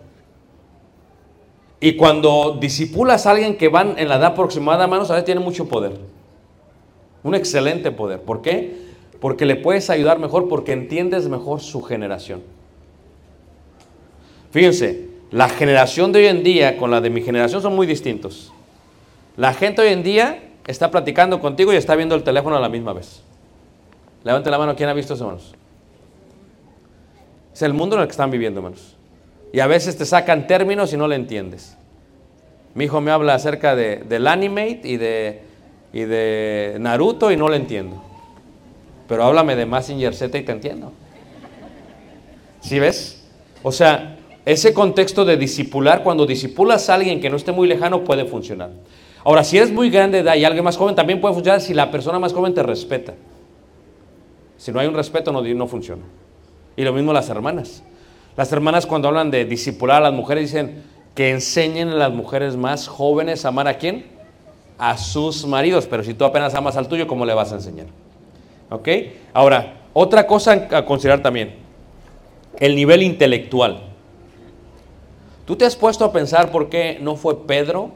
[1.80, 5.40] Y cuando disipulas a alguien que van en la edad aproximada, hermanos, a veces tiene
[5.40, 5.98] mucho poder.
[7.24, 8.22] Un excelente poder.
[8.22, 8.76] ¿Por qué?
[9.20, 12.61] Porque le puedes ayudar mejor, porque entiendes mejor su generación.
[14.52, 18.52] Fíjense, la generación de hoy en día con la de mi generación son muy distintos.
[19.38, 22.68] La gente hoy en día está platicando contigo y está viendo el teléfono a la
[22.68, 23.22] misma vez.
[24.24, 25.54] Levante la mano, ¿quién ha visto eso, hermanos?
[27.54, 28.94] Es el mundo en el que están viviendo, hermanos.
[29.54, 31.78] Y a veces te sacan términos y no le entiendes.
[32.74, 35.40] Mi hijo me habla acerca de, del animate y de,
[35.94, 38.02] y de Naruto y no le entiendo.
[39.08, 40.92] Pero háblame de Massinger Z y te entiendo.
[42.60, 43.24] ¿Sí ves?
[43.62, 48.02] O sea, ese contexto de disipular, cuando disipulas a alguien que no esté muy lejano,
[48.02, 48.70] puede funcionar.
[49.24, 51.74] Ahora, si eres muy grande de edad y alguien más joven, también puede funcionar si
[51.74, 53.14] la persona más joven te respeta.
[54.56, 56.02] Si no hay un respeto, no, no funciona.
[56.76, 57.84] Y lo mismo las hermanas.
[58.36, 60.82] Las hermanas cuando hablan de disipular a las mujeres dicen
[61.14, 64.06] que enseñen a las mujeres más jóvenes a amar a quién?
[64.78, 65.86] A sus maridos.
[65.86, 67.86] Pero si tú apenas amas al tuyo, ¿cómo le vas a enseñar?
[68.70, 68.88] ¿Ok?
[69.34, 71.56] Ahora, otra cosa a considerar también.
[72.58, 73.91] El nivel intelectual.
[75.52, 77.90] ¿Tú te has puesto a pensar por qué no fue Pedro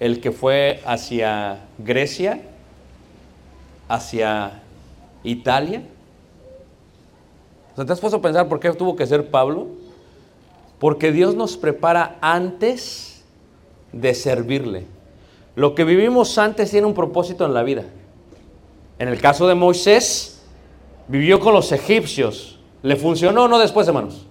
[0.00, 2.40] el que fue hacia Grecia,
[3.86, 4.62] hacia
[5.24, 5.82] Italia?
[7.74, 9.66] ¿Te has puesto a pensar por qué tuvo que ser Pablo?
[10.78, 13.22] Porque Dios nos prepara antes
[13.92, 14.86] de servirle.
[15.54, 17.84] Lo que vivimos antes tiene un propósito en la vida.
[18.98, 20.42] En el caso de Moisés,
[21.08, 22.58] vivió con los egipcios.
[22.82, 24.26] ¿Le funcionó o no después, hermanos?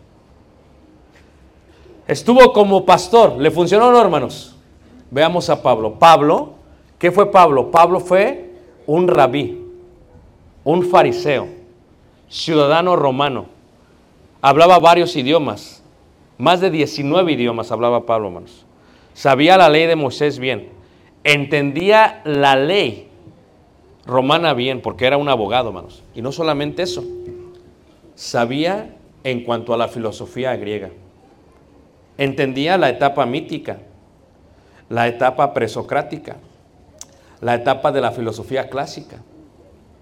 [2.07, 3.37] Estuvo como pastor.
[3.37, 4.55] ¿Le funcionó o no, hermanos?
[5.09, 5.97] Veamos a Pablo.
[5.97, 6.53] Pablo,
[6.99, 7.71] ¿qué fue Pablo?
[7.71, 8.51] Pablo fue
[8.85, 9.63] un rabí,
[10.63, 11.47] un fariseo,
[12.27, 13.47] ciudadano romano.
[14.41, 15.81] Hablaba varios idiomas.
[16.37, 18.65] Más de 19 idiomas hablaba Pablo, hermanos.
[19.13, 20.69] Sabía la ley de Moisés bien.
[21.23, 23.07] Entendía la ley
[24.05, 26.03] romana bien, porque era un abogado, hermanos.
[26.13, 27.03] Y no solamente eso.
[28.13, 30.91] Sabía en cuanto a la filosofía griega.
[32.17, 33.79] Entendía la etapa mítica,
[34.89, 36.37] la etapa presocrática,
[37.41, 39.17] la etapa de la filosofía clásica.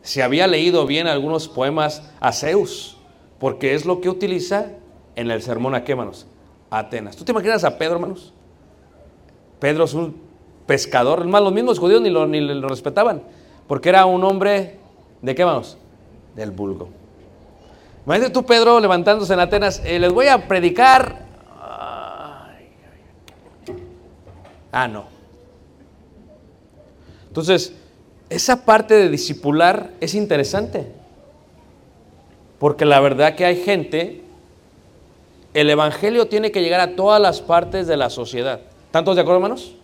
[0.01, 2.97] Se había leído bien algunos poemas a Zeus,
[3.39, 4.67] porque es lo que utiliza
[5.15, 6.27] en el sermón a qué, hermanos?
[6.69, 7.15] A Atenas.
[7.15, 8.33] ¿Tú te imaginas a Pedro, hermanos?
[9.59, 10.15] Pedro es un
[10.65, 13.23] pescador, más los mismos judíos ni lo, ni lo respetaban,
[13.67, 14.77] porque era un hombre
[15.21, 15.77] de qué, hermanos?
[16.35, 16.89] Del vulgo.
[18.05, 21.23] Imagínate tú, Pedro, levantándose en Atenas, eh, les voy a predicar
[24.73, 25.05] Ah, no.
[27.27, 27.73] Entonces,
[28.29, 30.91] esa parte de discipular es interesante.
[32.57, 34.23] Porque la verdad que hay gente,
[35.53, 38.61] el Evangelio tiene que llegar a todas las partes de la sociedad.
[38.89, 39.75] ¿Tantos de acuerdo, hermanos?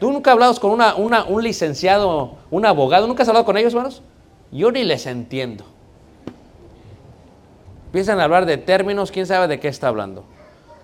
[0.00, 0.80] ¿Tú nunca has hablado con
[1.28, 3.06] un licenciado, un abogado?
[3.06, 4.02] ¿Nunca has hablado con ellos, hermanos?
[4.50, 5.64] Yo ni les entiendo.
[7.86, 10.24] Empiezan a hablar de términos, quién sabe de qué está hablando.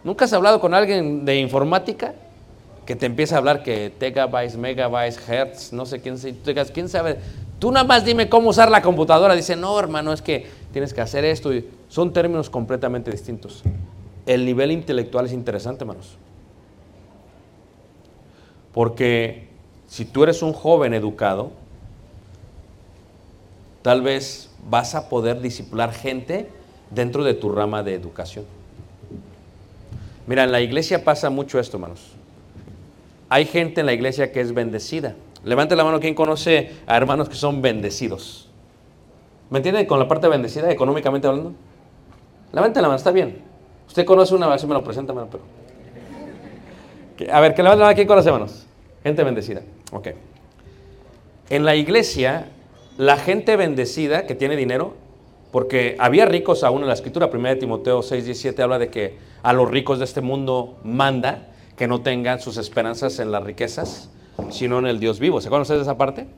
[0.05, 2.14] ¿Nunca has hablado con alguien de informática?
[2.87, 6.16] Que te empieza a hablar que tegabytes, megabytes, hertz, no sé quién,
[6.74, 7.18] quién sabe.
[7.59, 9.35] Tú nada más dime cómo usar la computadora.
[9.35, 11.51] Dice, no, hermano, es que tienes que hacer esto.
[11.89, 13.62] Son términos completamente distintos.
[14.26, 16.16] El nivel intelectual es interesante, hermanos.
[18.72, 19.49] Porque
[19.87, 21.53] si tú eres un joven educado,
[23.83, 26.49] tal vez vas a poder disipular gente
[26.91, 28.45] dentro de tu rama de educación.
[30.26, 32.12] Mira, en la iglesia pasa mucho esto, hermanos.
[33.33, 35.14] Hay gente en la iglesia que es bendecida.
[35.43, 38.51] Levante la mano quien conoce a hermanos que son bendecidos.
[39.49, 41.55] ¿Me entienden con la parte bendecida, económicamente hablando?
[42.53, 43.39] Levante la mano, está bien.
[43.89, 47.33] Usted conoce una, vez me lo presenta, hermano, pero...
[47.33, 48.66] A ver, que levante la mano, ¿quién conoce, hermanos?
[49.03, 49.62] Gente bendecida.
[49.93, 50.09] Ok.
[51.49, 52.51] En la iglesia,
[52.99, 54.93] la gente bendecida que tiene dinero,
[55.53, 59.55] porque había ricos aún en la escritura, 1 Timoteo 6, 17 habla de que a
[59.55, 61.49] los ricos de este mundo manda
[61.83, 64.09] que no tengan sus esperanzas en las riquezas,
[64.51, 65.41] sino en el Dios vivo.
[65.41, 66.28] ¿Se acuerdan ustedes de esa parte?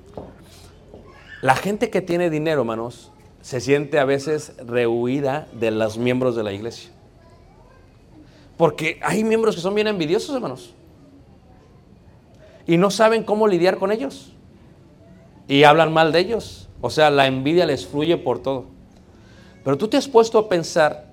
[1.42, 6.44] La gente que tiene dinero, hermanos, se siente a veces rehuida de los miembros de
[6.44, 6.88] la iglesia.
[8.56, 10.72] Porque hay miembros que son bien envidiosos, hermanos.
[12.66, 14.32] Y no saben cómo lidiar con ellos.
[15.46, 16.70] Y hablan mal de ellos.
[16.80, 18.64] O sea, la envidia les fluye por todo.
[19.62, 21.10] Pero tú te has puesto a pensar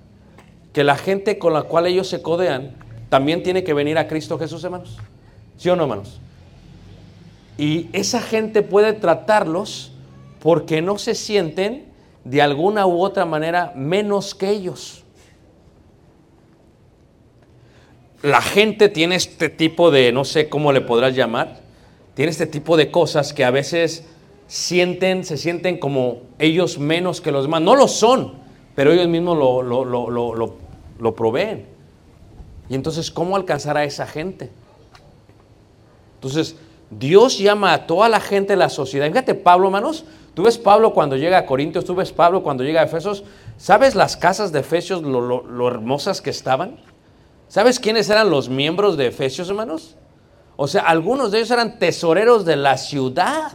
[0.72, 2.80] que la gente con la cual ellos se codean
[3.12, 4.96] también tiene que venir a Cristo Jesús, hermanos.
[5.58, 6.18] ¿Sí o no, hermanos?
[7.58, 9.92] Y esa gente puede tratarlos
[10.40, 11.92] porque no se sienten
[12.24, 15.04] de alguna u otra manera menos que ellos.
[18.22, 21.60] La gente tiene este tipo de, no sé cómo le podrás llamar,
[22.14, 24.06] tiene este tipo de cosas que a veces
[24.46, 27.60] sienten, se sienten como ellos menos que los demás.
[27.60, 28.36] No lo son,
[28.74, 30.56] pero ellos mismos lo, lo, lo,
[30.98, 31.71] lo, proveen.
[32.72, 34.50] Y entonces, ¿cómo alcanzar a esa gente?
[36.14, 36.56] Entonces,
[36.88, 39.06] Dios llama a toda la gente de la sociedad.
[39.08, 42.80] Fíjate, Pablo, hermanos, tú ves Pablo cuando llega a Corintios, tú ves Pablo cuando llega
[42.80, 43.24] a Efesos.
[43.58, 46.76] ¿Sabes las casas de Efesios, lo, lo- hermosas que estaban?
[47.46, 49.96] ¿Sabes quiénes eran los miembros de Efesios, hermanos?
[50.56, 53.52] O sea, algunos de ellos eran tesoreros de la ciudad.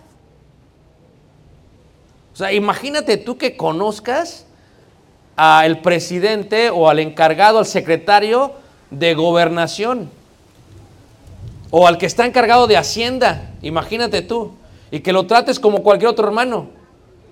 [2.34, 4.46] O sea, imagínate tú que conozcas
[5.36, 10.10] al presidente o al encargado, al secretario de gobernación
[11.70, 14.54] o al que está encargado de Hacienda, imagínate tú,
[14.90, 16.70] y que lo trates como cualquier otro hermano.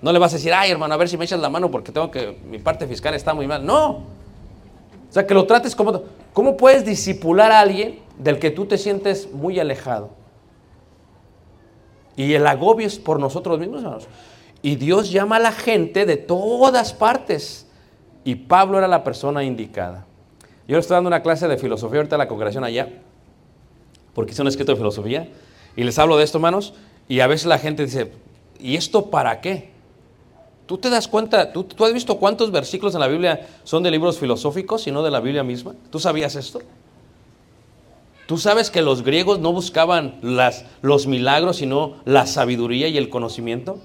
[0.02, 1.90] No le vas a decir, ay hermano, a ver si me echas la mano porque
[1.90, 3.64] tengo que, mi parte fiscal está muy mal.
[3.64, 3.88] No.
[3.88, 6.02] O sea, que lo trates como...
[6.34, 10.10] ¿Cómo puedes disipular a alguien del que tú te sientes muy alejado?
[12.14, 14.06] Y el agobio es por nosotros mismos, hermanos.
[14.60, 17.66] Y Dios llama a la gente de todas partes.
[18.24, 20.04] Y Pablo era la persona indicada.
[20.68, 22.88] Yo estoy dando una clase de filosofía ahorita a la congregación allá
[24.16, 25.28] porque hice un escrito de filosofía,
[25.76, 26.72] y les hablo de esto, hermanos,
[27.06, 28.12] y a veces la gente dice,
[28.58, 29.68] ¿y esto para qué?
[30.64, 33.90] ¿Tú te das cuenta, tú, tú has visto cuántos versículos en la Biblia son de
[33.90, 35.74] libros filosóficos y no de la Biblia misma?
[35.90, 36.62] ¿Tú sabías esto?
[38.26, 43.10] ¿Tú sabes que los griegos no buscaban las, los milagros, sino la sabiduría y el
[43.10, 43.80] conocimiento?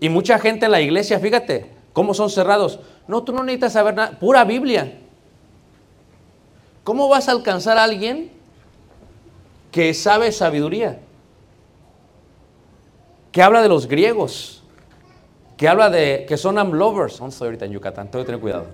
[0.00, 2.80] Y mucha gente en la iglesia, fíjate, cómo son cerrados.
[3.08, 5.02] No, tú no necesitas saber nada, pura Biblia.
[6.84, 8.30] ¿Cómo vas a alcanzar a alguien
[9.74, 11.00] que sabe sabiduría,
[13.32, 14.62] que habla de los griegos,
[15.56, 17.18] que habla de que son amlovers.
[17.18, 18.08] ¿Dónde estoy ahorita en Yucatán?
[18.08, 18.66] Tengo que tener cuidado.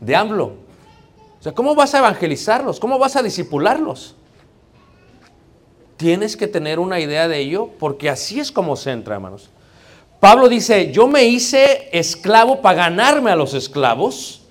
[0.00, 0.44] De AMLO.
[0.46, 2.78] O sea, ¿cómo vas a evangelizarlos?
[2.78, 4.14] ¿Cómo vas a disipularlos?
[5.96, 9.50] Tienes que tener una idea de ello porque así es como se entra, hermanos.
[10.20, 14.42] Pablo dice, yo me hice esclavo para ganarme a los esclavos,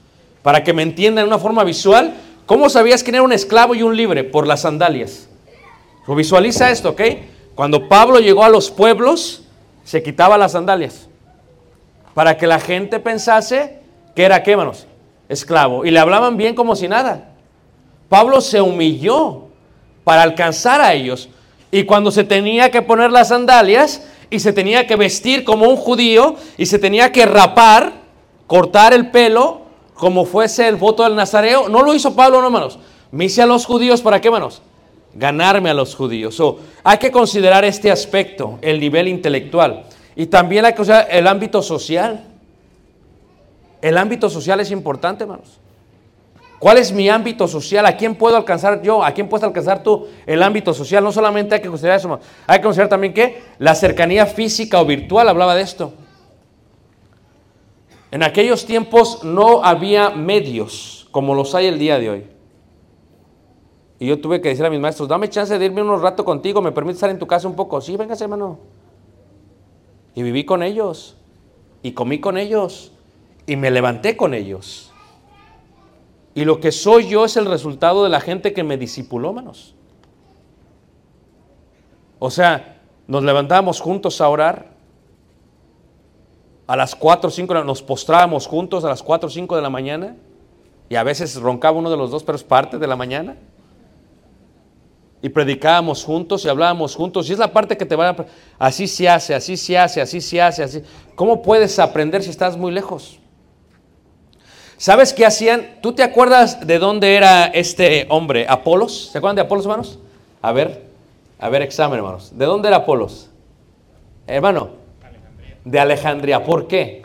[0.44, 2.14] para que me entiendan de una forma visual.
[2.50, 4.24] ¿Cómo sabías quién era un esclavo y un libre?
[4.24, 5.30] Por las sandalias.
[6.08, 7.02] Lo visualiza esto, ¿ok?
[7.54, 9.44] Cuando Pablo llegó a los pueblos,
[9.84, 11.10] se quitaba las sandalias.
[12.16, 13.82] Para que la gente pensase
[14.16, 14.58] que era, ¿qué?
[15.28, 15.86] Esclavo.
[15.86, 17.30] Y le hablaban bien como si nada.
[18.10, 19.44] Pablo se humilló
[20.04, 21.30] para alcanzar a ellos.
[21.70, 25.76] Y cuando se tenía que poner las sandalias y se tenía que vestir como un
[25.76, 27.94] judío y se tenía que rapar,
[28.48, 29.69] cortar el pelo,
[30.00, 32.80] como fuese el voto del nazareo, no lo hizo Pablo, no, hermanos.
[33.12, 34.62] Me hice a los judíos, ¿para qué, hermanos?
[35.14, 36.36] Ganarme a los judíos.
[36.36, 39.84] So, hay que considerar este aspecto, el nivel intelectual.
[40.16, 42.24] Y también hay que considerar el ámbito social.
[43.82, 45.60] El ámbito social es importante, hermanos.
[46.60, 47.86] ¿Cuál es mi ámbito social?
[47.86, 49.04] ¿A quién puedo alcanzar yo?
[49.04, 51.04] ¿A quién puedes alcanzar tú el ámbito social?
[51.04, 52.24] No solamente hay que considerar eso, hermano.
[52.48, 55.94] hay que considerar también que la cercanía física o virtual, hablaba de esto.
[58.12, 62.24] En aquellos tiempos no había medios como los hay el día de hoy.
[64.00, 66.62] Y yo tuve que decir a mis maestros, dame chance de irme unos rato contigo,
[66.62, 67.82] ¿me permite estar en tu casa un poco?
[67.82, 68.60] Sí, véngase, hermano.
[70.16, 71.18] Y viví con ellos.
[71.84, 72.94] Y comí con ellos.
[73.46, 74.92] y me levanté con ellos.
[76.36, 79.74] Y lo que soy yo es el resultado de la gente que me discipuló, manos.
[82.20, 84.72] O sea, nos levantábamos juntos a orar.
[86.70, 89.72] A las 4 o 5 nos postrábamos juntos a las 4 o 5 de la
[89.72, 90.16] mañana.
[90.88, 93.38] Y a veces roncaba uno de los dos, pero es parte de la mañana.
[95.24, 97.28] Y predicábamos juntos y hablábamos juntos.
[97.28, 98.26] Y es la parte que te va a...
[98.60, 100.84] Así se hace, así se hace, así se hace, así.
[101.16, 103.18] ¿Cómo puedes aprender si estás muy lejos?
[104.78, 105.80] ¿Sabes qué hacían?
[105.82, 108.46] ¿Tú te acuerdas de dónde era este hombre?
[108.48, 109.10] Apolos.
[109.12, 109.98] ¿Se acuerdan de Apolos, hermanos?
[110.40, 110.86] A ver,
[111.40, 112.32] a ver, examen, hermanos.
[112.38, 113.28] ¿De dónde era Apolos?
[114.28, 114.79] Hermano.
[115.70, 116.44] De Alejandría.
[116.44, 117.04] ¿Por qué?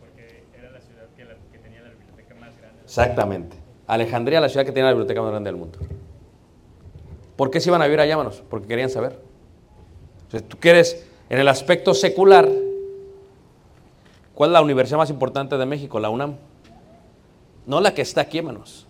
[0.00, 2.80] porque era la ciudad que, la- que tenía la biblioteca más grande.
[2.82, 3.56] Exactamente.
[3.86, 5.78] Alejandría, la ciudad que tiene la biblioteca más grande del mundo.
[7.36, 8.42] ¿Por qué se iban a vivir allá, hermanos?
[8.48, 9.20] Porque querían saber.
[10.32, 12.48] Si tú quieres, en el aspecto secular,
[14.34, 16.00] ¿cuál es la universidad más importante de México?
[16.00, 16.36] La UNAM.
[17.66, 18.86] No la que está aquí, hermanos.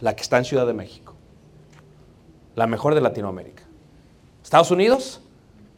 [0.00, 1.14] La que está en Ciudad de México.
[2.56, 3.62] La mejor de Latinoamérica.
[4.42, 5.20] Estados Unidos,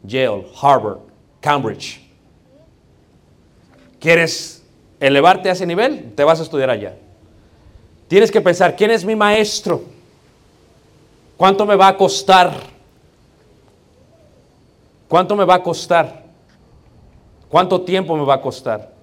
[0.03, 0.99] Yale, Harvard,
[1.41, 1.99] Cambridge.
[3.99, 4.63] ¿Quieres
[4.99, 6.13] elevarte a ese nivel?
[6.15, 6.95] Te vas a estudiar allá.
[8.07, 9.83] Tienes que pensar, ¿quién es mi maestro?
[11.37, 12.53] ¿Cuánto me va a costar?
[15.07, 16.23] ¿Cuánto me va a costar?
[17.49, 18.93] ¿Cuánto tiempo me va a costar?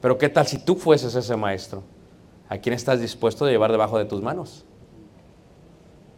[0.00, 1.82] Pero ¿qué tal si tú fueses ese maestro?
[2.48, 4.64] ¿A quién estás dispuesto a llevar debajo de tus manos?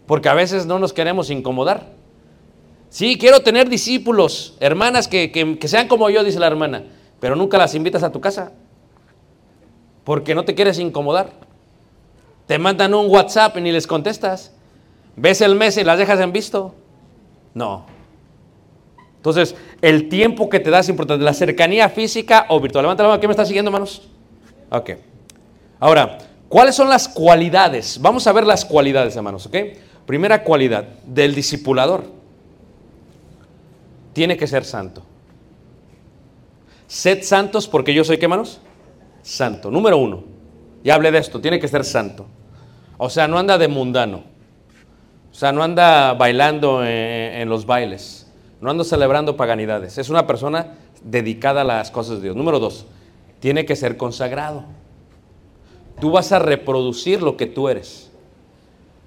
[0.07, 1.87] Porque a veces no nos queremos incomodar.
[2.97, 6.83] Sí, quiero tener discípulos, hermanas que, que- sean como yo, dice la hermana,
[7.21, 8.53] pero nunca las invitas a tu casa.
[10.03, 11.29] Porque no te quieres incomodar.
[12.47, 14.51] Te mandan un WhatsApp y ni les contestas.
[15.15, 16.75] Ves el mes y las dejas en visto.
[17.53, 17.85] No.
[19.17, 21.23] Entonces, el tiempo que te das es importante.
[21.23, 22.85] La cercanía física o virtual.
[22.85, 23.21] Levanta la mano.
[23.21, 24.09] ¿Quién me está siguiendo, hermanos?
[24.71, 24.93] Ok.
[25.81, 26.17] Ahora,
[26.49, 27.99] ¿cuáles son las cualidades?
[28.01, 29.57] Vamos a ver las cualidades, hermanos, ¿ok?
[30.07, 32.17] Primera cualidad del discipulador.
[34.17, 35.03] Tiene que ser santo.
[36.87, 38.63] Sed santos porque yo soy, ¿qué, hermanos?
[39.21, 39.71] Santo.
[39.71, 40.25] Número uno.
[40.83, 41.39] Ya hablé de esto.
[41.39, 42.25] Tiene que ser santo.
[42.97, 44.23] O sea, no anda de mundano.
[45.31, 48.27] O sea, no anda bailando en, en los bailes.
[48.63, 49.99] No anda celebrando paganidades.
[49.99, 52.37] Es una persona dedicada a las cosas de Dios.
[52.37, 52.87] Número dos.
[53.39, 54.65] Tiene que ser consagrado.
[56.01, 58.11] Tú vas a reproducir lo que tú eres.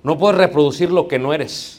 [0.03, 1.78] No puedes reproducir lo que no eres.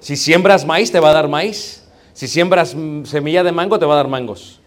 [0.00, 1.84] Si siembras maíz, te va a dar maíz.
[2.12, 4.60] Si siembras semilla de mango, te va a dar mangos.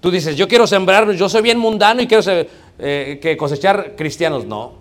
[0.00, 2.22] Tú dices, yo quiero sembrar, yo soy bien mundano y quiero
[2.78, 4.44] eh, que cosechar cristianos.
[4.44, 4.72] No.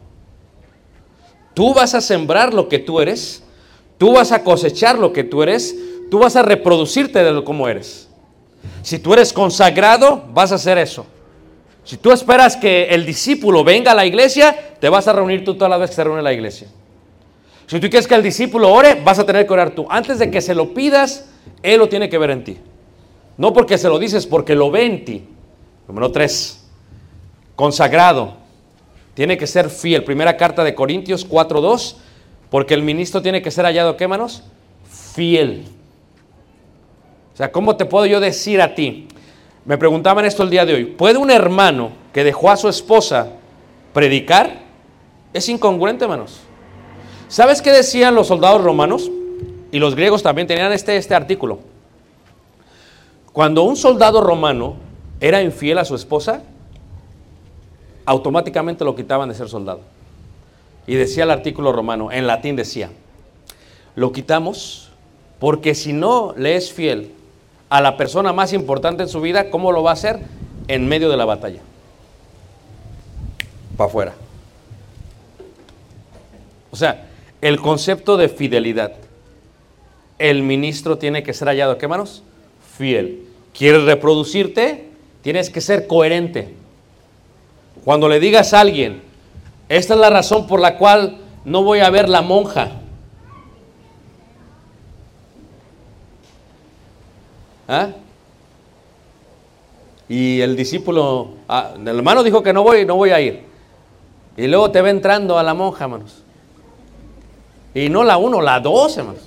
[1.54, 3.44] Tú vas a sembrar lo que tú eres.
[3.98, 5.76] Tú vas a cosechar lo que tú eres.
[6.12, 8.08] Tú vas a reproducirte de lo como eres.
[8.84, 11.06] Si tú eres consagrado, vas a hacer eso.
[11.84, 15.56] Si tú esperas que el discípulo venga a la iglesia, te vas a reunir tú
[15.56, 16.68] todas las veces que se reúne la iglesia.
[17.68, 19.86] Si tú quieres que el discípulo ore, vas a tener que orar tú.
[19.90, 21.30] Antes de que se lo pidas,
[21.62, 22.58] él lo tiene que ver en ti.
[23.38, 25.24] No porque se lo dices, porque lo ve en ti.
[25.86, 26.66] Número tres,
[27.58, 28.36] consagrado.
[29.14, 30.06] Tiene que ser fiel.
[30.06, 31.96] Primera carta de Corintios 4.2,
[32.50, 34.44] porque el ministro tiene que ser hallado, ¿qué manos?
[35.14, 35.66] Fiel.
[37.34, 39.10] O sea, ¿cómo te puedo yo decir a ti?
[39.66, 40.86] Me preguntaban esto el día de hoy.
[40.86, 43.34] ¿Puede un hermano que dejó a su esposa
[43.94, 44.62] predicar?
[45.34, 46.47] Es incongruente, hermanos.
[47.30, 49.12] ¿Sabes qué decían los soldados romanos?
[49.72, 51.60] Y los griegos también tenían este, este artículo.
[53.34, 54.76] Cuando un soldado romano
[55.20, 56.42] era infiel a su esposa,
[58.06, 59.82] automáticamente lo quitaban de ser soldado.
[60.88, 62.90] Y decía el artículo romano, en latín decía,
[63.96, 64.92] lo quitamos
[65.40, 67.12] porque si no le es fiel
[67.70, 70.20] a la persona más importante en su vida, ¿cómo lo va a hacer?
[70.70, 71.60] En medio de la batalla.
[73.76, 74.14] Para afuera.
[76.72, 77.07] O sea,
[77.42, 78.94] el concepto de fidelidad.
[80.18, 82.24] El ministro tiene que ser hallado, ¿qué manos?
[82.78, 83.26] Fiel.
[83.54, 84.90] ¿Quieres reproducirte?
[85.22, 86.56] Tienes que ser coherente.
[87.84, 89.02] Cuando le digas a alguien,
[89.70, 92.72] esta es la razón por la cual no voy a ver la monja.
[97.68, 97.90] ¿Ah?
[100.10, 103.44] Y el discípulo, ah, el hermano dijo que no voy, no voy a ir.
[104.38, 106.24] Y luego te ve entrando a la monja, hermanos.
[107.78, 109.22] Y no la uno, la dos, hermanos.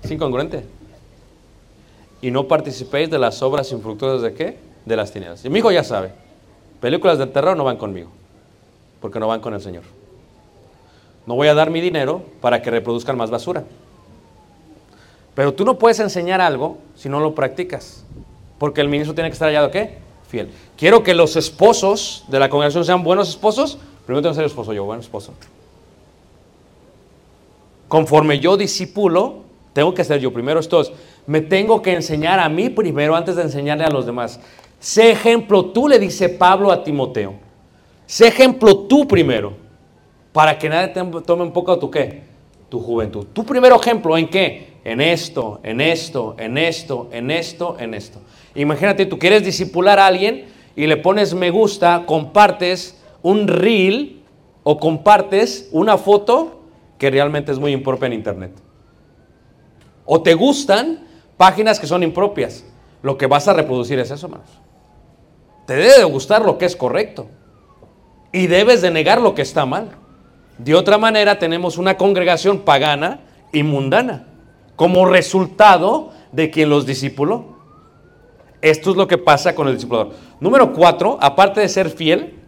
[0.00, 0.64] Es incongruente.
[2.22, 4.58] Y no participéis de las obras infructuosas de qué?
[4.84, 5.44] De las tinieblas.
[5.44, 6.12] Y mi hijo ya sabe.
[6.80, 8.10] Películas de terror no van conmigo.
[9.00, 9.82] Porque no van con el Señor.
[11.26, 13.64] No voy a dar mi dinero para que reproduzcan más basura.
[15.34, 18.04] Pero tú no puedes enseñar algo si no lo practicas.
[18.56, 19.98] Porque el ministro tiene que estar hallado, ¿qué?
[20.28, 20.52] Fiel.
[20.76, 23.78] Quiero que los esposos de la congregación sean buenos esposos.
[24.06, 25.34] Primero tengo que ser esposo yo, buen esposo.
[27.88, 29.42] Conforme yo discipulo,
[29.72, 30.60] tengo que ser yo primero.
[30.60, 30.92] Esto es,
[31.26, 34.40] me tengo que enseñar a mí primero antes de enseñarle a los demás.
[34.78, 37.34] Sé ejemplo tú, le dice Pablo a Timoteo.
[38.06, 39.54] Sé ejemplo tú primero,
[40.32, 42.22] para que nadie te tome un poco tu qué,
[42.68, 43.26] tu juventud.
[43.32, 44.76] Tu primer ejemplo en qué?
[44.84, 48.20] En esto, en esto, en esto, en esto, en esto.
[48.54, 50.44] Imagínate, tú quieres disipular a alguien
[50.76, 54.22] y le pones me gusta, compartes un reel
[54.62, 56.60] o compartes una foto
[56.96, 58.52] que realmente es muy impropia en internet.
[60.04, 61.00] O te gustan
[61.36, 62.64] páginas que son impropias.
[63.02, 64.48] Lo que vas a reproducir es eso, hermanos.
[65.66, 67.26] Te debe de gustar lo que es correcto.
[68.30, 69.90] Y debes de negar lo que está mal.
[70.58, 73.22] De otra manera tenemos una congregación pagana
[73.52, 74.28] y mundana
[74.76, 77.56] como resultado de quien los discipuló.
[78.62, 80.12] Esto es lo que pasa con el discipulador.
[80.38, 82.45] Número cuatro, aparte de ser fiel,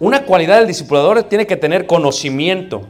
[0.00, 2.82] una cualidad del discipulador tiene que tener conocimiento.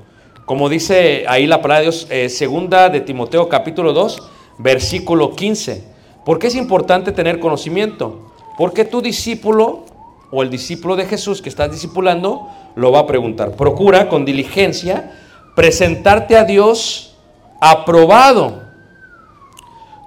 [0.45, 4.29] Como dice ahí la palabra de Dios, eh, segunda de Timoteo capítulo 2,
[4.59, 5.85] versículo 15.
[6.25, 8.31] ¿Por qué es importante tener conocimiento?
[8.59, 9.85] Porque tu discípulo
[10.31, 13.53] o el discípulo de Jesús que estás discipulando lo va a preguntar.
[13.53, 15.13] Procura con diligencia
[15.55, 17.17] presentarte a Dios
[17.61, 18.63] aprobado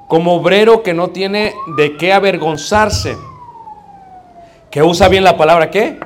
[0.08, 3.18] como obrero que no tiene de qué avergonzarse,
[4.70, 6.00] que usa bien la palabra qué?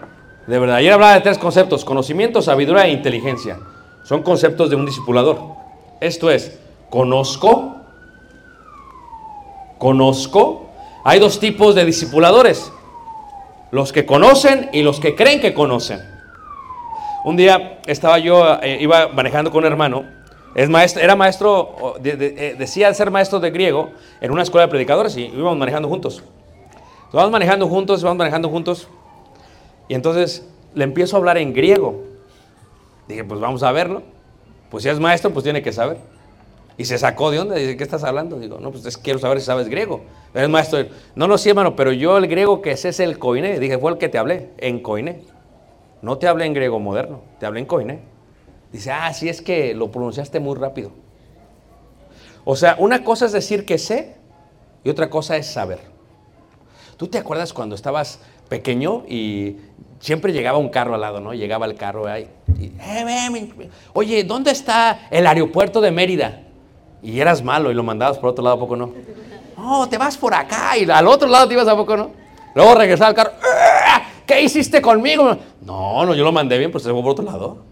[0.48, 0.78] De verdad.
[0.78, 3.60] Ayer hablaba de tres conceptos, conocimiento, sabiduría e inteligencia.
[4.04, 5.40] Son conceptos de un discipulador.
[6.00, 7.78] Esto es, conozco,
[9.80, 10.68] conozco.
[11.04, 12.72] Hay dos tipos de discipuladores,
[13.72, 16.00] los que conocen y los que creen que conocen.
[17.24, 20.06] Un día estaba yo, eh, iba manejando con un hermano,
[20.56, 23.90] era maestro, de, de, eh, decía ser maestro de griego
[24.22, 26.24] en una escuela de predicadores y íbamos manejando juntos.
[27.12, 28.88] Vamos manejando juntos, vamos manejando juntos.
[29.88, 32.04] Y entonces le empiezo a hablar en griego.
[33.08, 34.04] Dije, pues vamos a verlo.
[34.70, 35.98] Pues si es maestro, pues tiene que saber.
[36.78, 37.56] Y se sacó de onda.
[37.56, 38.40] Dice, ¿qué estás hablando?
[38.40, 40.02] Digo, no, pues es, quiero saber si sabes griego.
[40.34, 40.86] Eres maestro.
[41.16, 43.60] No, no, sí, hermano, pero yo el griego que sé es el koiné.
[43.60, 45.22] Dije, fue el que te hablé, en koiné.
[46.02, 48.00] No te hablé en griego moderno, te hablé en koiné.
[48.72, 50.92] Dice, ah, sí, es que lo pronunciaste muy rápido.
[52.44, 54.16] O sea, una cosa es decir que sé
[54.84, 55.80] y otra cosa es saber.
[56.98, 58.20] ¿Tú te acuerdas cuando estabas
[58.50, 59.58] pequeño y
[60.00, 61.34] siempre llegaba un carro al lado, ¿no?
[61.34, 62.28] Llegaba el carro ahí.
[62.60, 63.50] Eh,
[63.94, 66.44] Oye, ¿dónde está el aeropuerto de Mérida?
[67.02, 68.94] Y eras malo y lo mandabas por otro lado, ¿a poco no?
[69.58, 72.12] No, te vas por acá y al otro lado te ibas, ¿a poco no?
[72.54, 73.32] Luego regresaba el carro.
[74.26, 75.38] ¿Qué hiciste conmigo?
[75.62, 77.64] No, no, yo lo mandé bien, pues se fue por otro lado.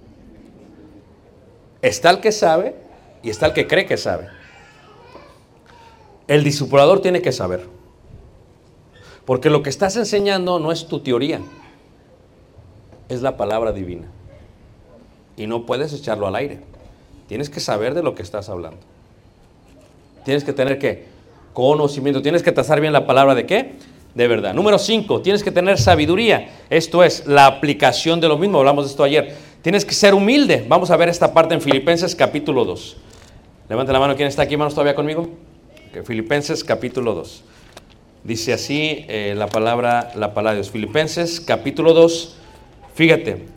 [1.81, 2.75] Está el que sabe
[3.23, 4.27] y está el que cree que sabe.
[6.27, 7.67] El discipulador tiene que saber.
[9.25, 11.39] Porque lo que estás enseñando no es tu teoría,
[13.09, 14.07] es la palabra divina.
[15.37, 16.59] Y no puedes echarlo al aire.
[17.27, 18.79] Tienes que saber de lo que estás hablando.
[20.25, 21.05] Tienes que tener que
[21.53, 23.73] conocimiento, tienes que trazar bien la palabra de qué?
[24.13, 24.53] De verdad.
[24.53, 26.49] Número 5, tienes que tener sabiduría.
[26.69, 29.35] Esto es la aplicación de lo mismo, hablamos de esto ayer.
[29.61, 30.65] Tienes que ser humilde.
[30.67, 32.97] Vamos a ver esta parte en Filipenses capítulo 2.
[33.69, 35.29] Levante la mano, ¿quién está aquí, hermanos, todavía conmigo?
[36.03, 37.43] Filipenses capítulo 2.
[38.23, 40.71] Dice así eh, la, palabra, la palabra de Dios.
[40.71, 42.37] Filipenses capítulo 2.
[42.95, 43.47] Fíjate,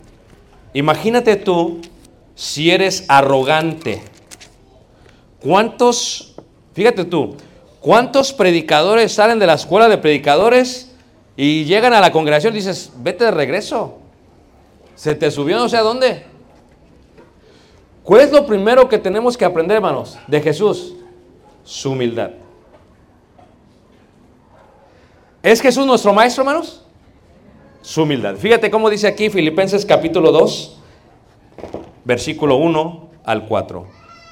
[0.73, 1.79] imagínate tú
[2.35, 4.03] si eres arrogante.
[5.39, 6.35] ¿Cuántos,
[6.73, 7.37] fíjate tú,
[7.79, 10.91] cuántos predicadores salen de la escuela de predicadores
[11.37, 13.99] y llegan a la congregación y dices, vete de regreso?
[14.95, 16.25] Se te subió no sé a dónde.
[18.03, 20.95] ¿Cuál es lo primero que tenemos que aprender, hermanos, de Jesús?
[21.63, 22.31] Su humildad.
[25.47, 26.83] ¿Es Jesús nuestro maestro, hermanos?
[27.81, 28.35] Su humildad.
[28.35, 30.77] Fíjate cómo dice aquí Filipenses capítulo 2,
[32.03, 33.87] versículo 1 al 4.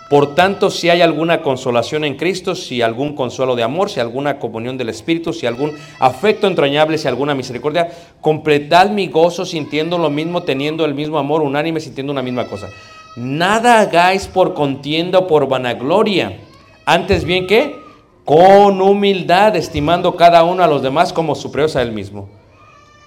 [0.10, 4.40] Por tanto, si hay alguna consolación en Cristo, si algún consuelo de amor, si alguna
[4.40, 10.10] comunión del Espíritu, si algún afecto entrañable, si alguna misericordia, completad mi gozo sintiendo lo
[10.10, 12.68] mismo, teniendo el mismo amor, unánime, sintiendo una misma cosa.
[13.16, 16.42] Nada hagáis por contienda o por vanagloria.
[16.86, 17.85] Antes bien que,
[18.26, 22.28] con humildad, estimando cada uno a los demás como superiores a él mismo.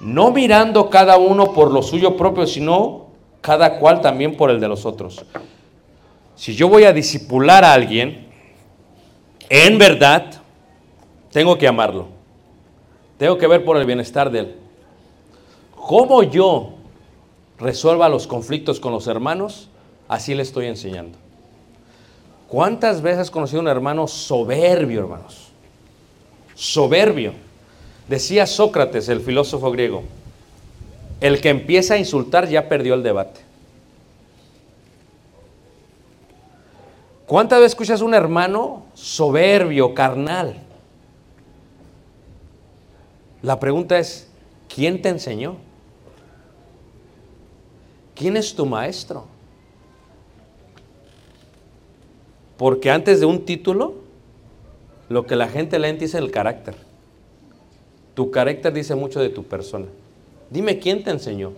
[0.01, 3.09] No mirando cada uno por lo suyo propio, sino
[3.41, 5.25] cada cual también por el de los otros.
[6.37, 8.29] Si yo voy a disipular a alguien,
[9.51, 10.41] en verdad,
[11.33, 12.07] tengo que amarlo.
[13.19, 14.57] Tengo que ver por el bienestar de él.
[15.75, 16.75] ¿Cómo yo
[17.59, 19.69] resuelva los conflictos con los hermanos?
[20.07, 21.19] Así le estoy enseñando.
[22.49, 25.49] ¿Cuántas veces has conocido un hermano soberbio, hermanos?
[26.55, 27.34] Soberbio.
[28.09, 30.03] Decía Sócrates, el filósofo griego,
[31.20, 33.40] el que empieza a insultar ya perdió el debate.
[37.26, 40.57] ¿Cuántas veces escuchas a un hermano soberbio, carnal?
[43.42, 44.26] La pregunta es,
[44.74, 45.57] ¿quién te enseñó?
[48.14, 49.26] ¿Quién es tu maestro?
[52.59, 53.94] Porque antes de un título,
[55.09, 56.74] lo que la gente lee es el carácter.
[58.14, 59.86] Tu carácter dice mucho de tu persona.
[60.50, 61.52] Dime quién te enseñó.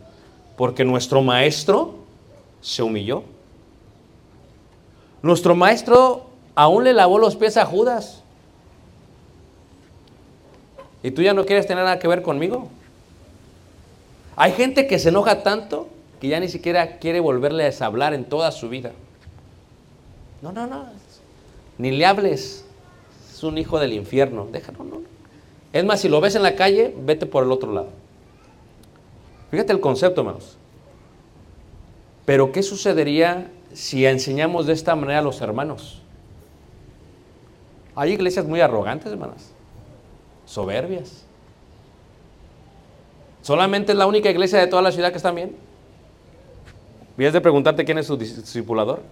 [0.57, 1.94] Porque nuestro maestro
[2.61, 3.24] se humilló.
[5.22, 8.22] Nuestro maestro aún le lavó los pies a Judas.
[11.03, 12.68] ¿Y tú ya no quieres tener nada que ver conmigo?
[14.36, 15.88] Hay gente que se enoja tanto
[16.20, 18.92] que ya ni siquiera quiere volverles a hablar en toda su vida.
[20.43, 20.86] No, no, no.
[21.78, 22.64] Ni le hables.
[23.32, 24.47] Es un hijo del infierno.
[24.51, 25.01] Déjalo, no.
[25.72, 27.88] Es más, si lo ves en la calle, vete por el otro lado.
[29.51, 30.57] Fíjate el concepto, hermanos.
[32.24, 36.03] Pero ¿qué sucedería si enseñamos de esta manera a los hermanos?
[37.95, 39.53] Hay iglesias muy arrogantes, hermanas.
[40.47, 41.24] Soberbias.
[43.43, 45.57] ¿Solamente es la única iglesia de toda la ciudad que está bien?
[47.16, 49.03] ¿Vienes de preguntarte quién es su discipulador?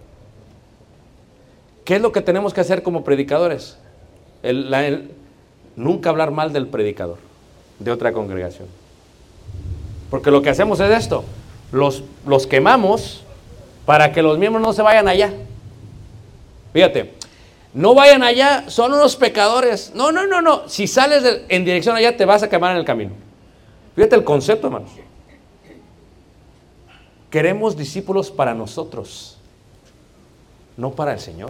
[1.89, 3.75] ¿Qué es lo que tenemos que hacer como predicadores?
[5.75, 7.17] Nunca hablar mal del predicador,
[7.79, 8.67] de otra congregación.
[10.11, 11.23] Porque lo que hacemos es esto,
[11.71, 13.23] los, los quemamos
[13.87, 15.33] para que los miembros no se vayan allá.
[16.73, 17.15] Fíjate,
[17.73, 19.91] no vayan allá, son unos pecadores.
[19.95, 20.69] No, no, no, no.
[20.69, 23.13] Si sales en dirección allá, te vas a quemar en el camino.
[23.95, 24.91] Fíjate el concepto, hermanos.
[27.31, 29.39] Queremos discípulos para nosotros,
[30.77, 31.49] no para el Señor.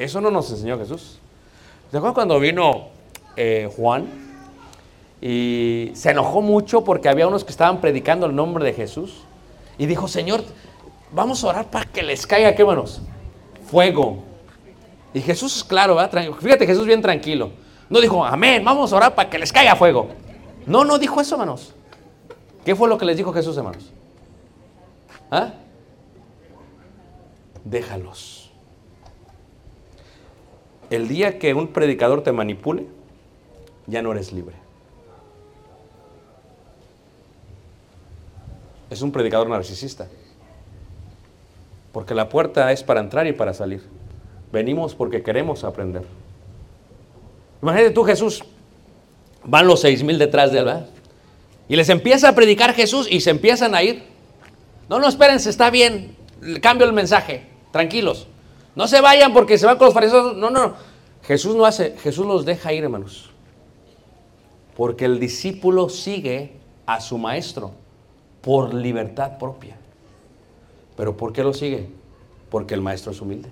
[0.00, 1.18] Eso no nos enseñó Jesús.
[1.90, 2.88] ¿Te acuerdas cuando vino
[3.36, 4.06] eh, Juan?
[5.20, 9.24] Y se enojó mucho porque había unos que estaban predicando el nombre de Jesús.
[9.76, 10.42] Y dijo, Señor,
[11.12, 13.02] vamos a orar para que les caiga, ¿qué manos?
[13.70, 14.24] Fuego.
[15.12, 16.32] Y Jesús es claro, ¿verdad?
[16.40, 17.50] Fíjate, Jesús bien tranquilo.
[17.90, 20.08] No dijo, amén, vamos a orar para que les caiga fuego.
[20.64, 21.74] No, no dijo eso, hermanos.
[22.64, 23.92] ¿Qué fue lo que les dijo Jesús, hermanos?
[25.30, 25.52] ¿Ah?
[27.64, 28.39] Déjalos.
[30.90, 32.86] El día que un predicador te manipule,
[33.86, 34.56] ya no eres libre.
[38.90, 40.08] Es un predicador narcisista.
[41.92, 43.82] Porque la puerta es para entrar y para salir.
[44.52, 46.02] Venimos porque queremos aprender.
[47.62, 48.42] Imagínate tú, Jesús.
[49.44, 50.86] Van los seis mil detrás de él.
[51.68, 54.02] Y les empieza a predicar Jesús y se empiezan a ir.
[54.88, 56.16] No, no, espérense, está bien.
[56.60, 57.46] Cambio el mensaje.
[57.70, 58.26] Tranquilos.
[58.74, 60.36] No se vayan porque se van con los fariseos.
[60.36, 60.74] No, no.
[61.22, 63.30] Jesús no hace, Jesús los deja ir, hermanos.
[64.76, 66.52] Porque el discípulo sigue
[66.86, 67.72] a su maestro
[68.40, 69.76] por libertad propia.
[70.96, 71.88] ¿Pero por qué lo sigue?
[72.50, 73.50] Porque el maestro es humilde.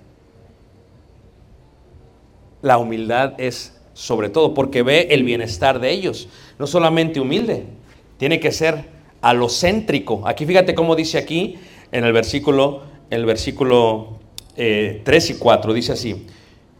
[2.61, 6.29] La humildad es sobre todo porque ve el bienestar de ellos.
[6.57, 7.65] No solamente humilde,
[8.17, 8.85] tiene que ser
[9.21, 10.21] alocéntrico.
[10.25, 11.57] Aquí fíjate cómo dice aquí
[11.91, 14.18] en el versículo, el versículo
[14.55, 16.27] eh, 3 y 4, dice así.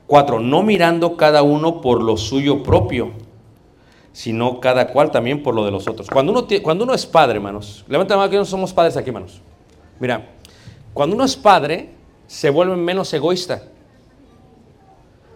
[0.07, 3.11] 4, no mirando cada uno por lo suyo propio,
[4.11, 6.09] sino cada cual también por lo de los otros.
[6.09, 9.09] Cuando uno, cuando uno es padre, hermanos, levanta la mano que no somos padres aquí,
[9.09, 9.41] hermanos.
[9.99, 10.29] Mira,
[10.93, 11.91] cuando uno es padre,
[12.25, 13.63] se vuelve menos egoísta.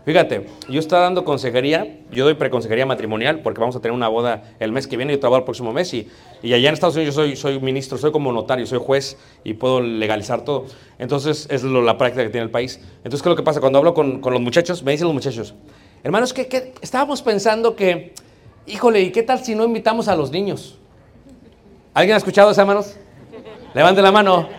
[0.05, 4.43] Fíjate, yo estaba dando consejería, yo doy preconsejería matrimonial porque vamos a tener una boda
[4.59, 6.09] el mes que viene y otra boda el próximo mes y,
[6.41, 9.53] y allá en Estados Unidos yo soy, soy ministro, soy como notario, soy juez y
[9.53, 10.65] puedo legalizar todo.
[10.99, 12.81] Entonces es la práctica que tiene el país.
[12.97, 13.61] Entonces, ¿qué es lo que pasa?
[13.61, 15.53] Cuando hablo con, con los muchachos, me dicen los muchachos,
[16.03, 18.13] hermanos, que, que estábamos pensando que,
[18.67, 20.79] híjole, ¿y qué tal si no invitamos a los niños?
[21.93, 22.97] ¿Alguien ha escuchado eso, hermanos?
[23.73, 24.49] Levante la mano.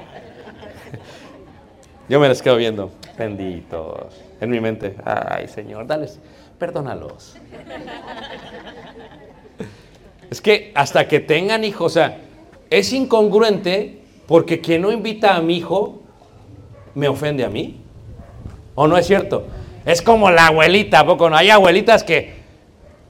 [2.08, 2.90] Yo me les quedo viendo.
[3.18, 4.23] Benditos.
[4.40, 4.96] En mi mente.
[5.04, 6.18] Ay, Señor, dales.
[6.58, 7.36] Perdónalos.
[10.30, 12.18] Es que hasta que tengan hijos, o sea,
[12.70, 16.02] es incongruente porque quien no invita a mi hijo
[16.94, 17.80] me ofende a mí.
[18.74, 19.46] ¿O no es cierto?
[19.84, 21.36] Es como la abuelita, ¿a poco no?
[21.36, 22.34] Hay abuelitas que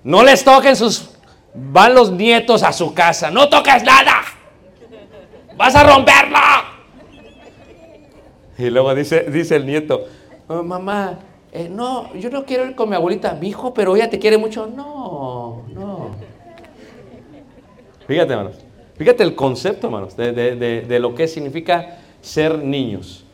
[0.03, 1.11] no les toquen sus...
[1.57, 3.31] Van los nietos a su casa.
[3.31, 4.23] No toques nada.
[5.57, 6.37] Vas a romperlo.
[8.59, 10.07] Y luego dice, dice el nieto,
[10.49, 11.19] "Oh, mamá,
[11.53, 14.39] eh, no, yo no quiero ir con mi abuelita, mi hijo, pero ella te quiere
[14.39, 14.67] mucho.
[14.67, 16.11] No, no.
[18.07, 18.57] Fíjate, hermanos.
[18.97, 23.25] Fíjate el concepto, hermanos, de, de- de- lo que significa ser niños.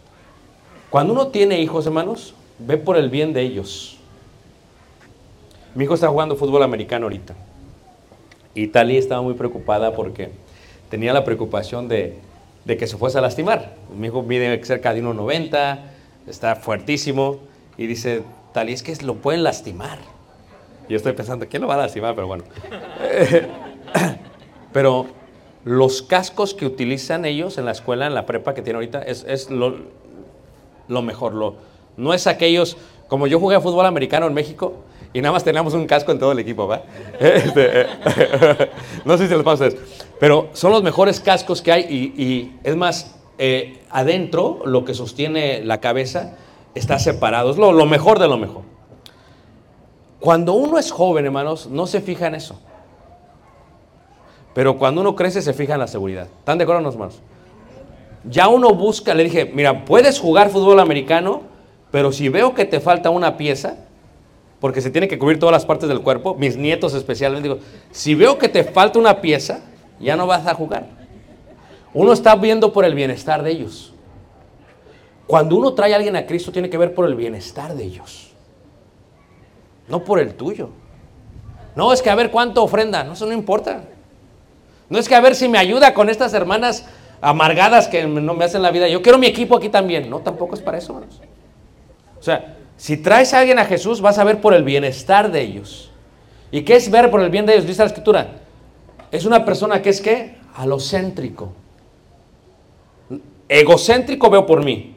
[0.88, 3.98] Cuando uno tiene hijos, hermanos, ve por el bien de ellos.
[5.74, 7.34] Mi hijo está jugando fútbol americano ahorita.
[8.54, 10.30] Y Tali estaba muy preocupada porque
[10.88, 12.18] tenía la preocupación de,
[12.64, 13.74] de que se fuese a lastimar.
[13.96, 15.78] Mi hijo mide cerca de 1,90,
[16.26, 17.38] está fuertísimo.
[17.76, 19.98] Y dice, Tali, es que lo pueden lastimar.
[20.88, 22.14] Y yo estoy pensando, ¿quién lo va a lastimar?
[22.14, 22.44] Pero bueno.
[24.72, 25.06] Pero
[25.64, 29.24] los cascos que utilizan ellos en la escuela, en la prepa que tiene ahorita, es,
[29.28, 29.76] es lo,
[30.88, 31.34] lo mejor.
[31.34, 31.56] Lo,
[31.96, 32.76] no es aquellos,
[33.08, 34.74] como yo jugué a fútbol americano en México
[35.12, 36.82] y nada más teníamos un casco en todo el equipo, ¿va?
[37.20, 37.86] Este,
[39.04, 39.78] no sé si les pasa eso.
[40.18, 44.92] Pero son los mejores cascos que hay y, y es más, eh, adentro lo que
[44.92, 46.36] sostiene la cabeza
[46.74, 47.50] está separado.
[47.50, 48.64] Es lo, mejor de lo mejor.
[50.20, 52.60] Cuando uno es joven, hermanos, no se fija en eso.
[54.52, 56.28] Pero cuando uno crece se fija en la seguridad.
[56.40, 57.22] ¿Están de acuerdo, hermanos?
[58.24, 61.40] Ya uno busca, le dije, mira, puedes jugar fútbol americano,
[61.90, 63.76] pero si veo que te falta una pieza,
[64.60, 67.56] porque se tiene que cubrir todas las partes del cuerpo, mis nietos especialmente,
[67.90, 69.60] si veo que te falta una pieza,
[69.98, 70.99] ya no vas a jugar.
[71.92, 73.92] Uno está viendo por el bienestar de ellos.
[75.26, 78.32] Cuando uno trae a alguien a Cristo, tiene que ver por el bienestar de ellos,
[79.88, 80.70] no por el tuyo.
[81.76, 83.84] No, es que a ver cuánto ofrenda, no, eso no importa.
[84.88, 86.84] No es que a ver si me ayuda con estas hermanas
[87.20, 88.88] amargadas que no me hacen la vida.
[88.88, 90.10] Yo quiero mi equipo aquí también.
[90.10, 91.20] No, tampoco es para eso, hermanos.
[92.18, 95.42] O sea, si traes a alguien a Jesús, vas a ver por el bienestar de
[95.42, 95.90] ellos.
[96.50, 97.66] ¿Y qué es ver por el bien de ellos?
[97.66, 98.28] Dice la escritura.
[99.12, 100.38] Es una persona que es qué?
[100.56, 101.52] Alocéntrico.
[103.52, 104.94] Egocéntrico veo por mí.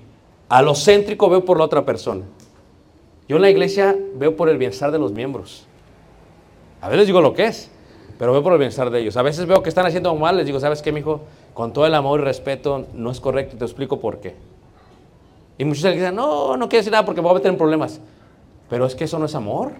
[0.47, 2.24] Alocéntrico veo por la otra persona.
[3.28, 5.66] Yo en la iglesia veo por el bienestar de los miembros.
[6.80, 7.72] A veces digo lo que es,
[8.20, 9.18] pero veo por el bienestar de ellos.
[9.18, 11.22] A veces veo que están haciendo mal, les digo, ¿sabes qué, mijo?
[11.56, 14.36] Con todo el amor y respeto, no es correcto, te explico por qué.
[15.58, 18.01] Y muchos dicen, no, no quiero decir nada porque me voy a meter en problemas.
[18.70, 19.72] Pero es que eso no es amor.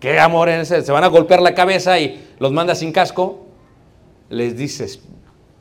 [0.00, 0.80] ¿Qué amor es ese?
[0.80, 3.40] Se van a golpear la cabeza y los manda sin casco.
[4.30, 5.02] Les dices,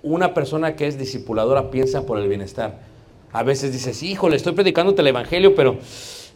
[0.04, 2.80] una persona que es discipuladora piensa por el bienestar.
[3.34, 5.78] A veces dices, híjole, estoy predicándote el evangelio, pero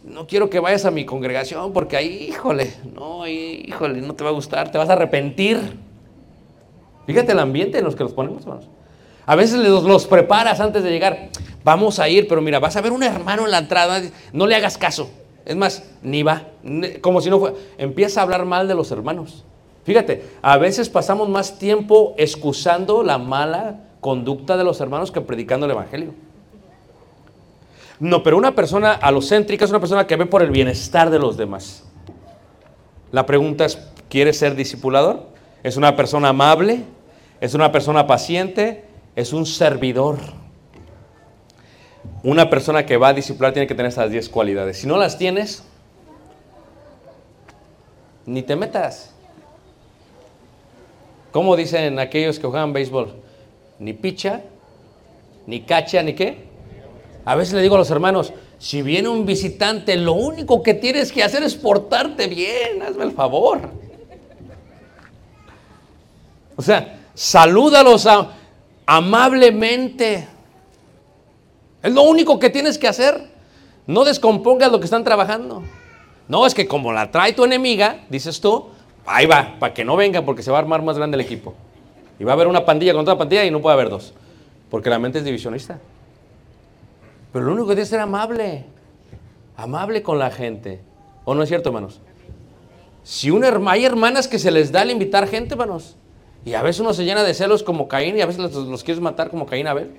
[0.04, 4.30] no quiero que vayas a mi congregación porque ahí, híjole, no, híjole, no te va
[4.30, 5.58] a gustar, te vas a arrepentir.
[7.06, 8.68] Fíjate el ambiente en los que los ponemos, hermanos.
[9.26, 11.30] A veces los, los preparas antes de llegar.
[11.64, 14.00] Vamos a ir, pero mira, vas a ver un hermano en la entrada,
[14.32, 15.10] no le hagas caso.
[15.44, 16.44] Es más, ni va,
[17.00, 17.56] como si no fuera.
[17.78, 19.44] Empieza a hablar mal de los hermanos.
[19.86, 25.64] Fíjate, a veces pasamos más tiempo excusando la mala conducta de los hermanos que predicando
[25.64, 26.12] el evangelio.
[28.00, 31.36] No, pero una persona alocéntrica es una persona que ve por el bienestar de los
[31.36, 31.84] demás.
[33.12, 33.78] La pregunta es,
[34.08, 35.28] ¿quieres ser discipulador?
[35.62, 36.82] ¿Es una persona amable?
[37.40, 38.84] ¿Es una persona paciente?
[39.14, 40.18] ¿Es un servidor?
[42.24, 44.78] Una persona que va a discipular tiene que tener esas 10 cualidades.
[44.78, 45.62] Si no las tienes,
[48.26, 49.15] ni te metas.
[51.36, 53.12] ¿Cómo dicen aquellos que juegan béisbol?
[53.78, 54.40] Ni picha,
[55.46, 56.46] ni cacha, ni qué.
[57.26, 61.12] A veces le digo a los hermanos, si viene un visitante, lo único que tienes
[61.12, 63.68] que hacer es portarte bien, hazme el favor.
[66.56, 68.32] O sea, salúdalos a,
[68.86, 70.26] amablemente.
[71.82, 73.28] Es lo único que tienes que hacer.
[73.86, 75.62] No descompongas lo que están trabajando.
[76.28, 78.70] No, es que como la trae tu enemiga, dices tú,
[79.06, 81.54] ahí va, para que no venga porque se va a armar más grande el equipo.
[82.18, 84.14] Y va a haber una pandilla contra otra pandilla y no puede haber dos.
[84.70, 85.78] Porque la mente es divisionista.
[87.32, 88.64] Pero lo único que tienes es ser amable.
[89.56, 90.80] Amable con la gente.
[91.24, 92.00] ¿O no es cierto, hermanos?
[93.02, 95.96] Si una, hay hermanas que se les da el invitar gente, hermanos.
[96.44, 98.82] Y a veces uno se llena de celos como Caín y a veces los, los
[98.82, 99.90] quieres matar como Caín a ver.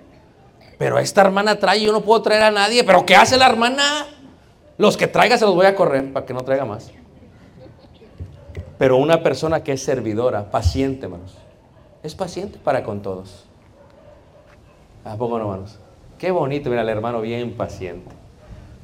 [0.77, 2.83] Pero esta hermana trae, yo no puedo traer a nadie.
[2.83, 4.05] ¿Pero qué hace la hermana?
[4.77, 6.91] Los que traiga se los voy a correr para que no traiga más.
[8.77, 11.35] Pero una persona que es servidora, paciente, hermanos.
[12.03, 13.45] Es paciente para con todos.
[15.03, 15.79] ¿A poco no, hermanos?
[16.17, 18.11] Qué bonito ver al hermano bien paciente.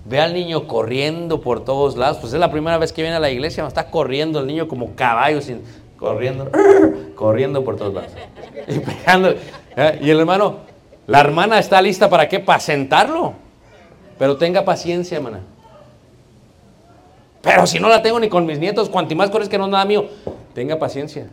[0.05, 2.17] Ve al niño corriendo por todos lados.
[2.17, 3.65] Pues es la primera vez que viene a la iglesia.
[3.67, 5.61] Está corriendo el niño como caballo, sin,
[5.97, 6.49] corriendo,
[7.15, 8.11] corriendo por todos lados.
[8.67, 9.29] Y pegando.
[9.29, 9.99] ¿eh?
[10.01, 10.57] Y el hermano,
[11.07, 12.39] la hermana está lista para qué?
[12.39, 13.33] Para sentarlo.
[14.17, 15.41] Pero tenga paciencia, hermana.
[17.43, 19.71] Pero si no la tengo ni con mis nietos, cuanto más es que no es
[19.71, 20.05] nada mío,
[20.55, 21.27] tenga paciencia.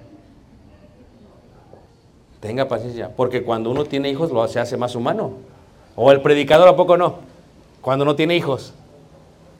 [2.41, 3.15] Tenga paciencia.
[3.15, 5.35] Porque cuando uno tiene hijos, lo se hace más humano.
[5.95, 7.21] O el predicador, ¿a poco no?
[7.81, 8.75] Cuando no tiene hijos.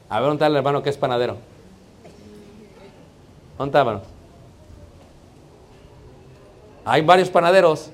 [0.09, 1.37] A ver, ¿dónde está el hermano que es panadero?
[3.57, 4.01] ¿Dónde está, hermano?
[6.83, 7.91] Hay varios panaderos.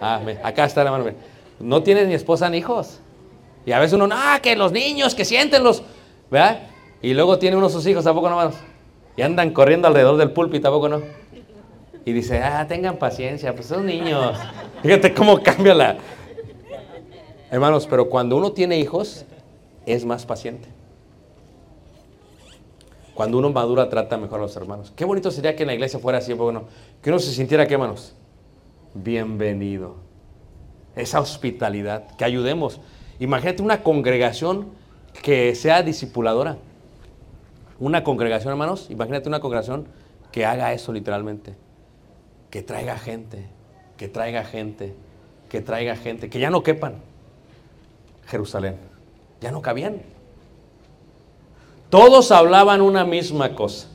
[0.00, 1.06] Ah, acá está hermano.
[1.58, 3.00] No tienes ni esposa ni hijos.
[3.66, 5.82] Y a veces uno, ah, que los niños, que siéntenlos,
[6.30, 6.68] ¿verdad?
[7.00, 8.60] Y luego tiene uno sus hijos, tampoco no, hermanos?
[9.16, 11.02] Y andan corriendo alrededor del púlpito, tampoco no?
[12.04, 14.36] Y dice, ah, tengan paciencia, pues son niños.
[14.82, 15.96] Fíjate cómo cambia la...
[17.50, 19.24] Hermanos, pero cuando uno tiene hijos,
[19.86, 20.68] es más paciente.
[23.14, 24.92] Cuando uno madura, trata mejor a los hermanos.
[24.94, 26.64] Qué bonito sería que en la iglesia fuera así, bueno,
[27.02, 28.14] que uno se sintiera, ¿qué, hermanos?
[28.94, 29.96] Bienvenido.
[30.94, 32.80] Esa hospitalidad, que ayudemos.
[33.18, 34.68] Imagínate una congregación
[35.22, 36.58] que sea discipuladora.
[37.80, 39.86] Una congregación, hermanos, imagínate una congregación
[40.32, 41.54] que haga eso literalmente.
[42.50, 43.46] Que traiga gente,
[43.96, 44.94] que traiga gente,
[45.48, 46.96] que traiga gente, que ya no quepan.
[48.26, 48.76] Jerusalén,
[49.40, 50.02] ya no cabían.
[51.90, 53.88] Todos hablaban una misma cosa.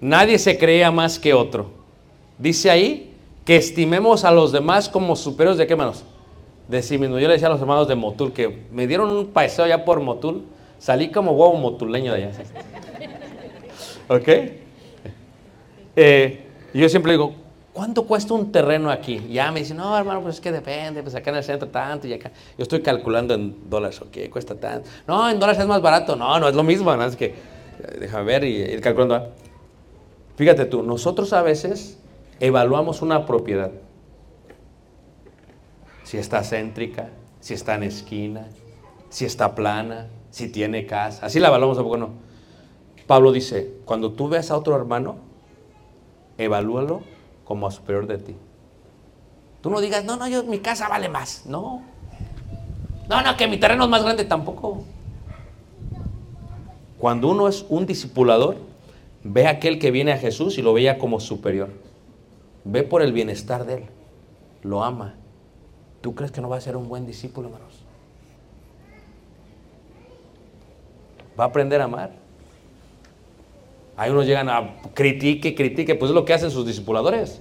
[0.00, 1.70] Nadie se creía más que otro.
[2.38, 6.04] Dice ahí que estimemos a los demás como superiores de qué manos?
[6.66, 7.18] De sí mismo.
[7.18, 10.00] Yo le decía a los hermanos de Motul que me dieron un paseo ya por
[10.00, 10.44] Motul.
[10.78, 12.32] Salí como huevo motuleño de allá.
[14.12, 14.28] ¿Ok?
[15.96, 17.34] Eh, yo siempre digo,
[17.72, 19.26] ¿cuánto cuesta un terreno aquí?
[19.30, 22.06] Ya me dicen, no, hermano, pues es que depende, pues acá en el centro tanto
[22.06, 22.30] y acá.
[22.58, 24.88] Yo estoy calculando en dólares, ok, cuesta tanto.
[25.06, 26.14] No, en dólares es más barato.
[26.14, 27.04] No, no es lo mismo, ¿no?
[27.04, 27.34] es que, eh,
[28.00, 29.32] déjame ver y ir calculando.
[30.36, 31.98] Fíjate tú, nosotros a veces
[32.38, 33.70] evaluamos una propiedad.
[36.04, 37.08] Si está céntrica,
[37.40, 38.46] si está en esquina,
[39.08, 41.24] si está plana, si tiene casa.
[41.24, 42.31] Así la evaluamos a poco no.
[43.06, 45.16] Pablo dice, cuando tú veas a otro hermano,
[46.38, 47.02] evalúalo
[47.44, 48.36] como a superior de ti.
[49.60, 51.46] Tú no digas, no, no, yo, mi casa vale más.
[51.46, 51.82] No.
[53.08, 54.84] No, no, que mi terreno es más grande tampoco.
[56.98, 58.56] Cuando uno es un discipulador,
[59.24, 61.70] ve a aquel que viene a Jesús y lo veía como superior.
[62.64, 63.84] Ve por el bienestar de él.
[64.62, 65.14] Lo ama.
[66.00, 67.84] ¿Tú crees que no va a ser un buen discípulo, hermanos?
[71.38, 72.21] Va a aprender a amar.
[74.02, 77.38] Hay unos llegan a critique, critique, pues es lo que hacen sus discipuladores.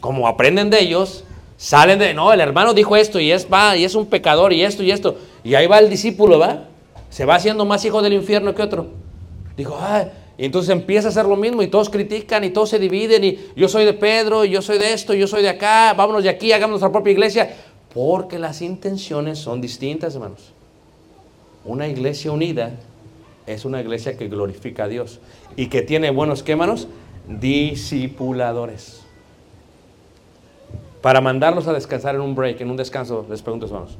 [0.00, 1.22] Como aprenden de ellos,
[1.58, 4.64] salen de, no, el hermano dijo esto y es, va, y es un pecador y
[4.64, 5.16] esto y esto.
[5.44, 6.64] Y ahí va el discípulo, ¿va?
[7.08, 8.88] Se va haciendo más hijo del infierno que otro.
[9.56, 10.06] Dijo, ah,
[10.36, 13.38] y entonces empieza a hacer lo mismo y todos critican y todos se dividen y
[13.54, 16.24] yo soy de Pedro y yo soy de esto y yo soy de acá, vámonos
[16.24, 17.54] de aquí, hagamos nuestra propia iglesia.
[17.94, 20.50] Porque las intenciones son distintas, hermanos.
[21.64, 22.72] Una iglesia unida
[23.52, 25.20] es una iglesia que glorifica a Dios
[25.56, 26.58] y que tiene buenos, ¿qué?
[27.28, 29.02] Discipuladores.
[31.02, 33.96] Para mandarlos a descansar en un break, en un descanso, les pregunto, hermanos,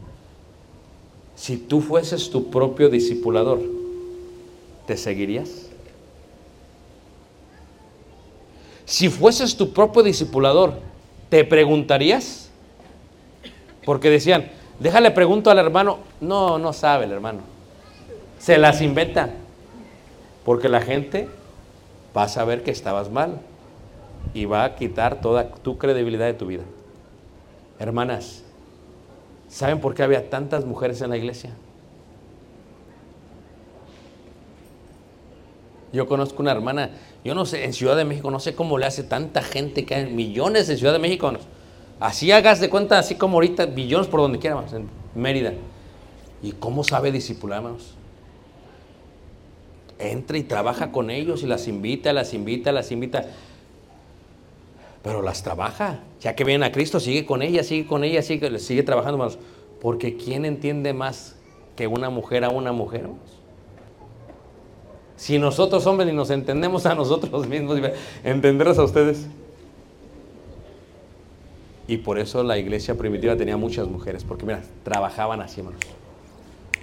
[1.35, 3.61] si tú fueses tu propio discipulador,
[4.87, 5.71] ¿te seguirías?
[8.85, 10.75] Si fueses tu propio discipulador,
[11.31, 12.51] ¿te preguntarías?
[13.85, 16.01] Porque decían, déjale pregunto al hermano.
[16.21, 17.41] No, no sabe el hermano.
[18.39, 19.31] Se las inventa.
[20.45, 21.29] Porque la gente
[22.17, 23.41] va a saber que estabas mal
[24.35, 26.65] y va a quitar toda tu credibilidad de tu vida.
[27.79, 28.43] Hermanas,
[29.49, 31.51] ¿saben por qué había tantas mujeres en la iglesia?
[35.93, 36.91] Yo conozco una hermana,
[37.25, 39.97] yo no sé, en Ciudad de México, no sé cómo le hace tanta gente que
[39.97, 41.33] hay millones en Ciudad de México.
[41.99, 45.53] Así hagas de cuenta, así como ahorita, billones por donde quiera, en Mérida.
[46.43, 47.95] ¿Y cómo sabe discipular, hermanos?
[50.01, 53.27] Entra y trabaja con ellos y las invita, las invita, las invita.
[55.03, 56.01] Pero las trabaja.
[56.21, 59.39] Ya que vienen a Cristo, sigue con ella, sigue con ella, sigue, sigue trabajando, hermanos.
[59.81, 61.37] Porque ¿quién entiende más
[61.77, 63.09] que una mujer a una mujer?
[65.17, 67.79] Si nosotros hombres ni nos entendemos a nosotros mismos,
[68.25, 69.27] entenderlos a ustedes.
[71.87, 75.81] Y por eso la iglesia primitiva tenía muchas mujeres, porque mira, trabajaban así, hermanos.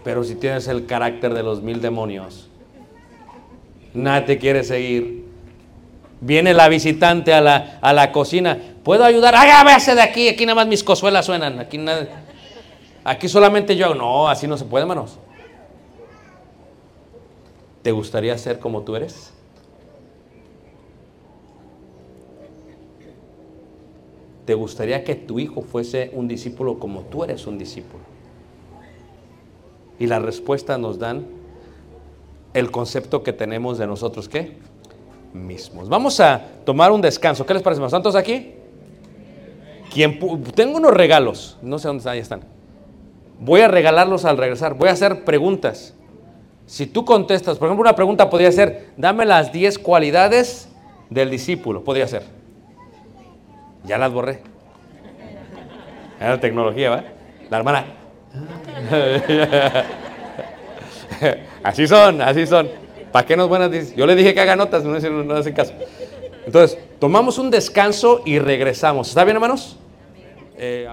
[0.03, 2.49] Pero si tienes el carácter de los mil demonios,
[3.97, 5.25] nadie te quiere seguir.
[6.19, 9.35] Viene la visitante a la, a la cocina, ¿puedo ayudar?
[9.35, 10.29] ¡Ay, véase de aquí!
[10.29, 11.59] Aquí nada más mis cozuelas suenan.
[11.59, 12.07] Aquí, nada,
[13.03, 13.93] aquí solamente yo.
[13.93, 15.19] No, así no se puede, hermanos.
[17.83, 19.31] ¿Te gustaría ser como tú eres?
[24.45, 28.03] ¿Te gustaría que tu hijo fuese un discípulo como tú eres un discípulo?
[29.99, 31.36] Y la respuesta nos dan
[32.57, 34.57] el concepto que tenemos de nosotros qué?
[35.31, 35.89] Mismos.
[35.89, 37.45] Vamos a tomar un descanso.
[37.45, 37.83] ¿Qué les parece?
[37.85, 38.55] ¿Están todos aquí?
[39.93, 40.19] ¿Quién
[40.55, 41.59] tengo unos regalos.
[41.61, 42.13] No sé dónde están.
[42.13, 42.41] Ahí están.
[43.39, 44.73] Voy a regalarlos al regresar.
[44.73, 45.93] Voy a hacer preguntas.
[46.65, 50.67] Si tú contestas, por ejemplo, una pregunta podría ser, dame las 10 cualidades
[51.11, 51.83] del discípulo.
[51.83, 52.23] Podría ser.
[53.83, 54.41] Ya las borré.
[56.19, 57.03] Era la tecnología, ¿va?
[57.51, 57.85] La hermana.
[61.67, 62.69] Así son, así son.
[63.11, 63.93] ¿Para qué nos buenas?
[63.93, 65.73] Yo le dije que haga notas, no, no, no hacen caso.
[66.45, 69.09] Entonces, tomamos un descanso y regresamos.
[69.09, 69.77] ¿Está bien, hermanos?
[70.57, 70.87] Eh,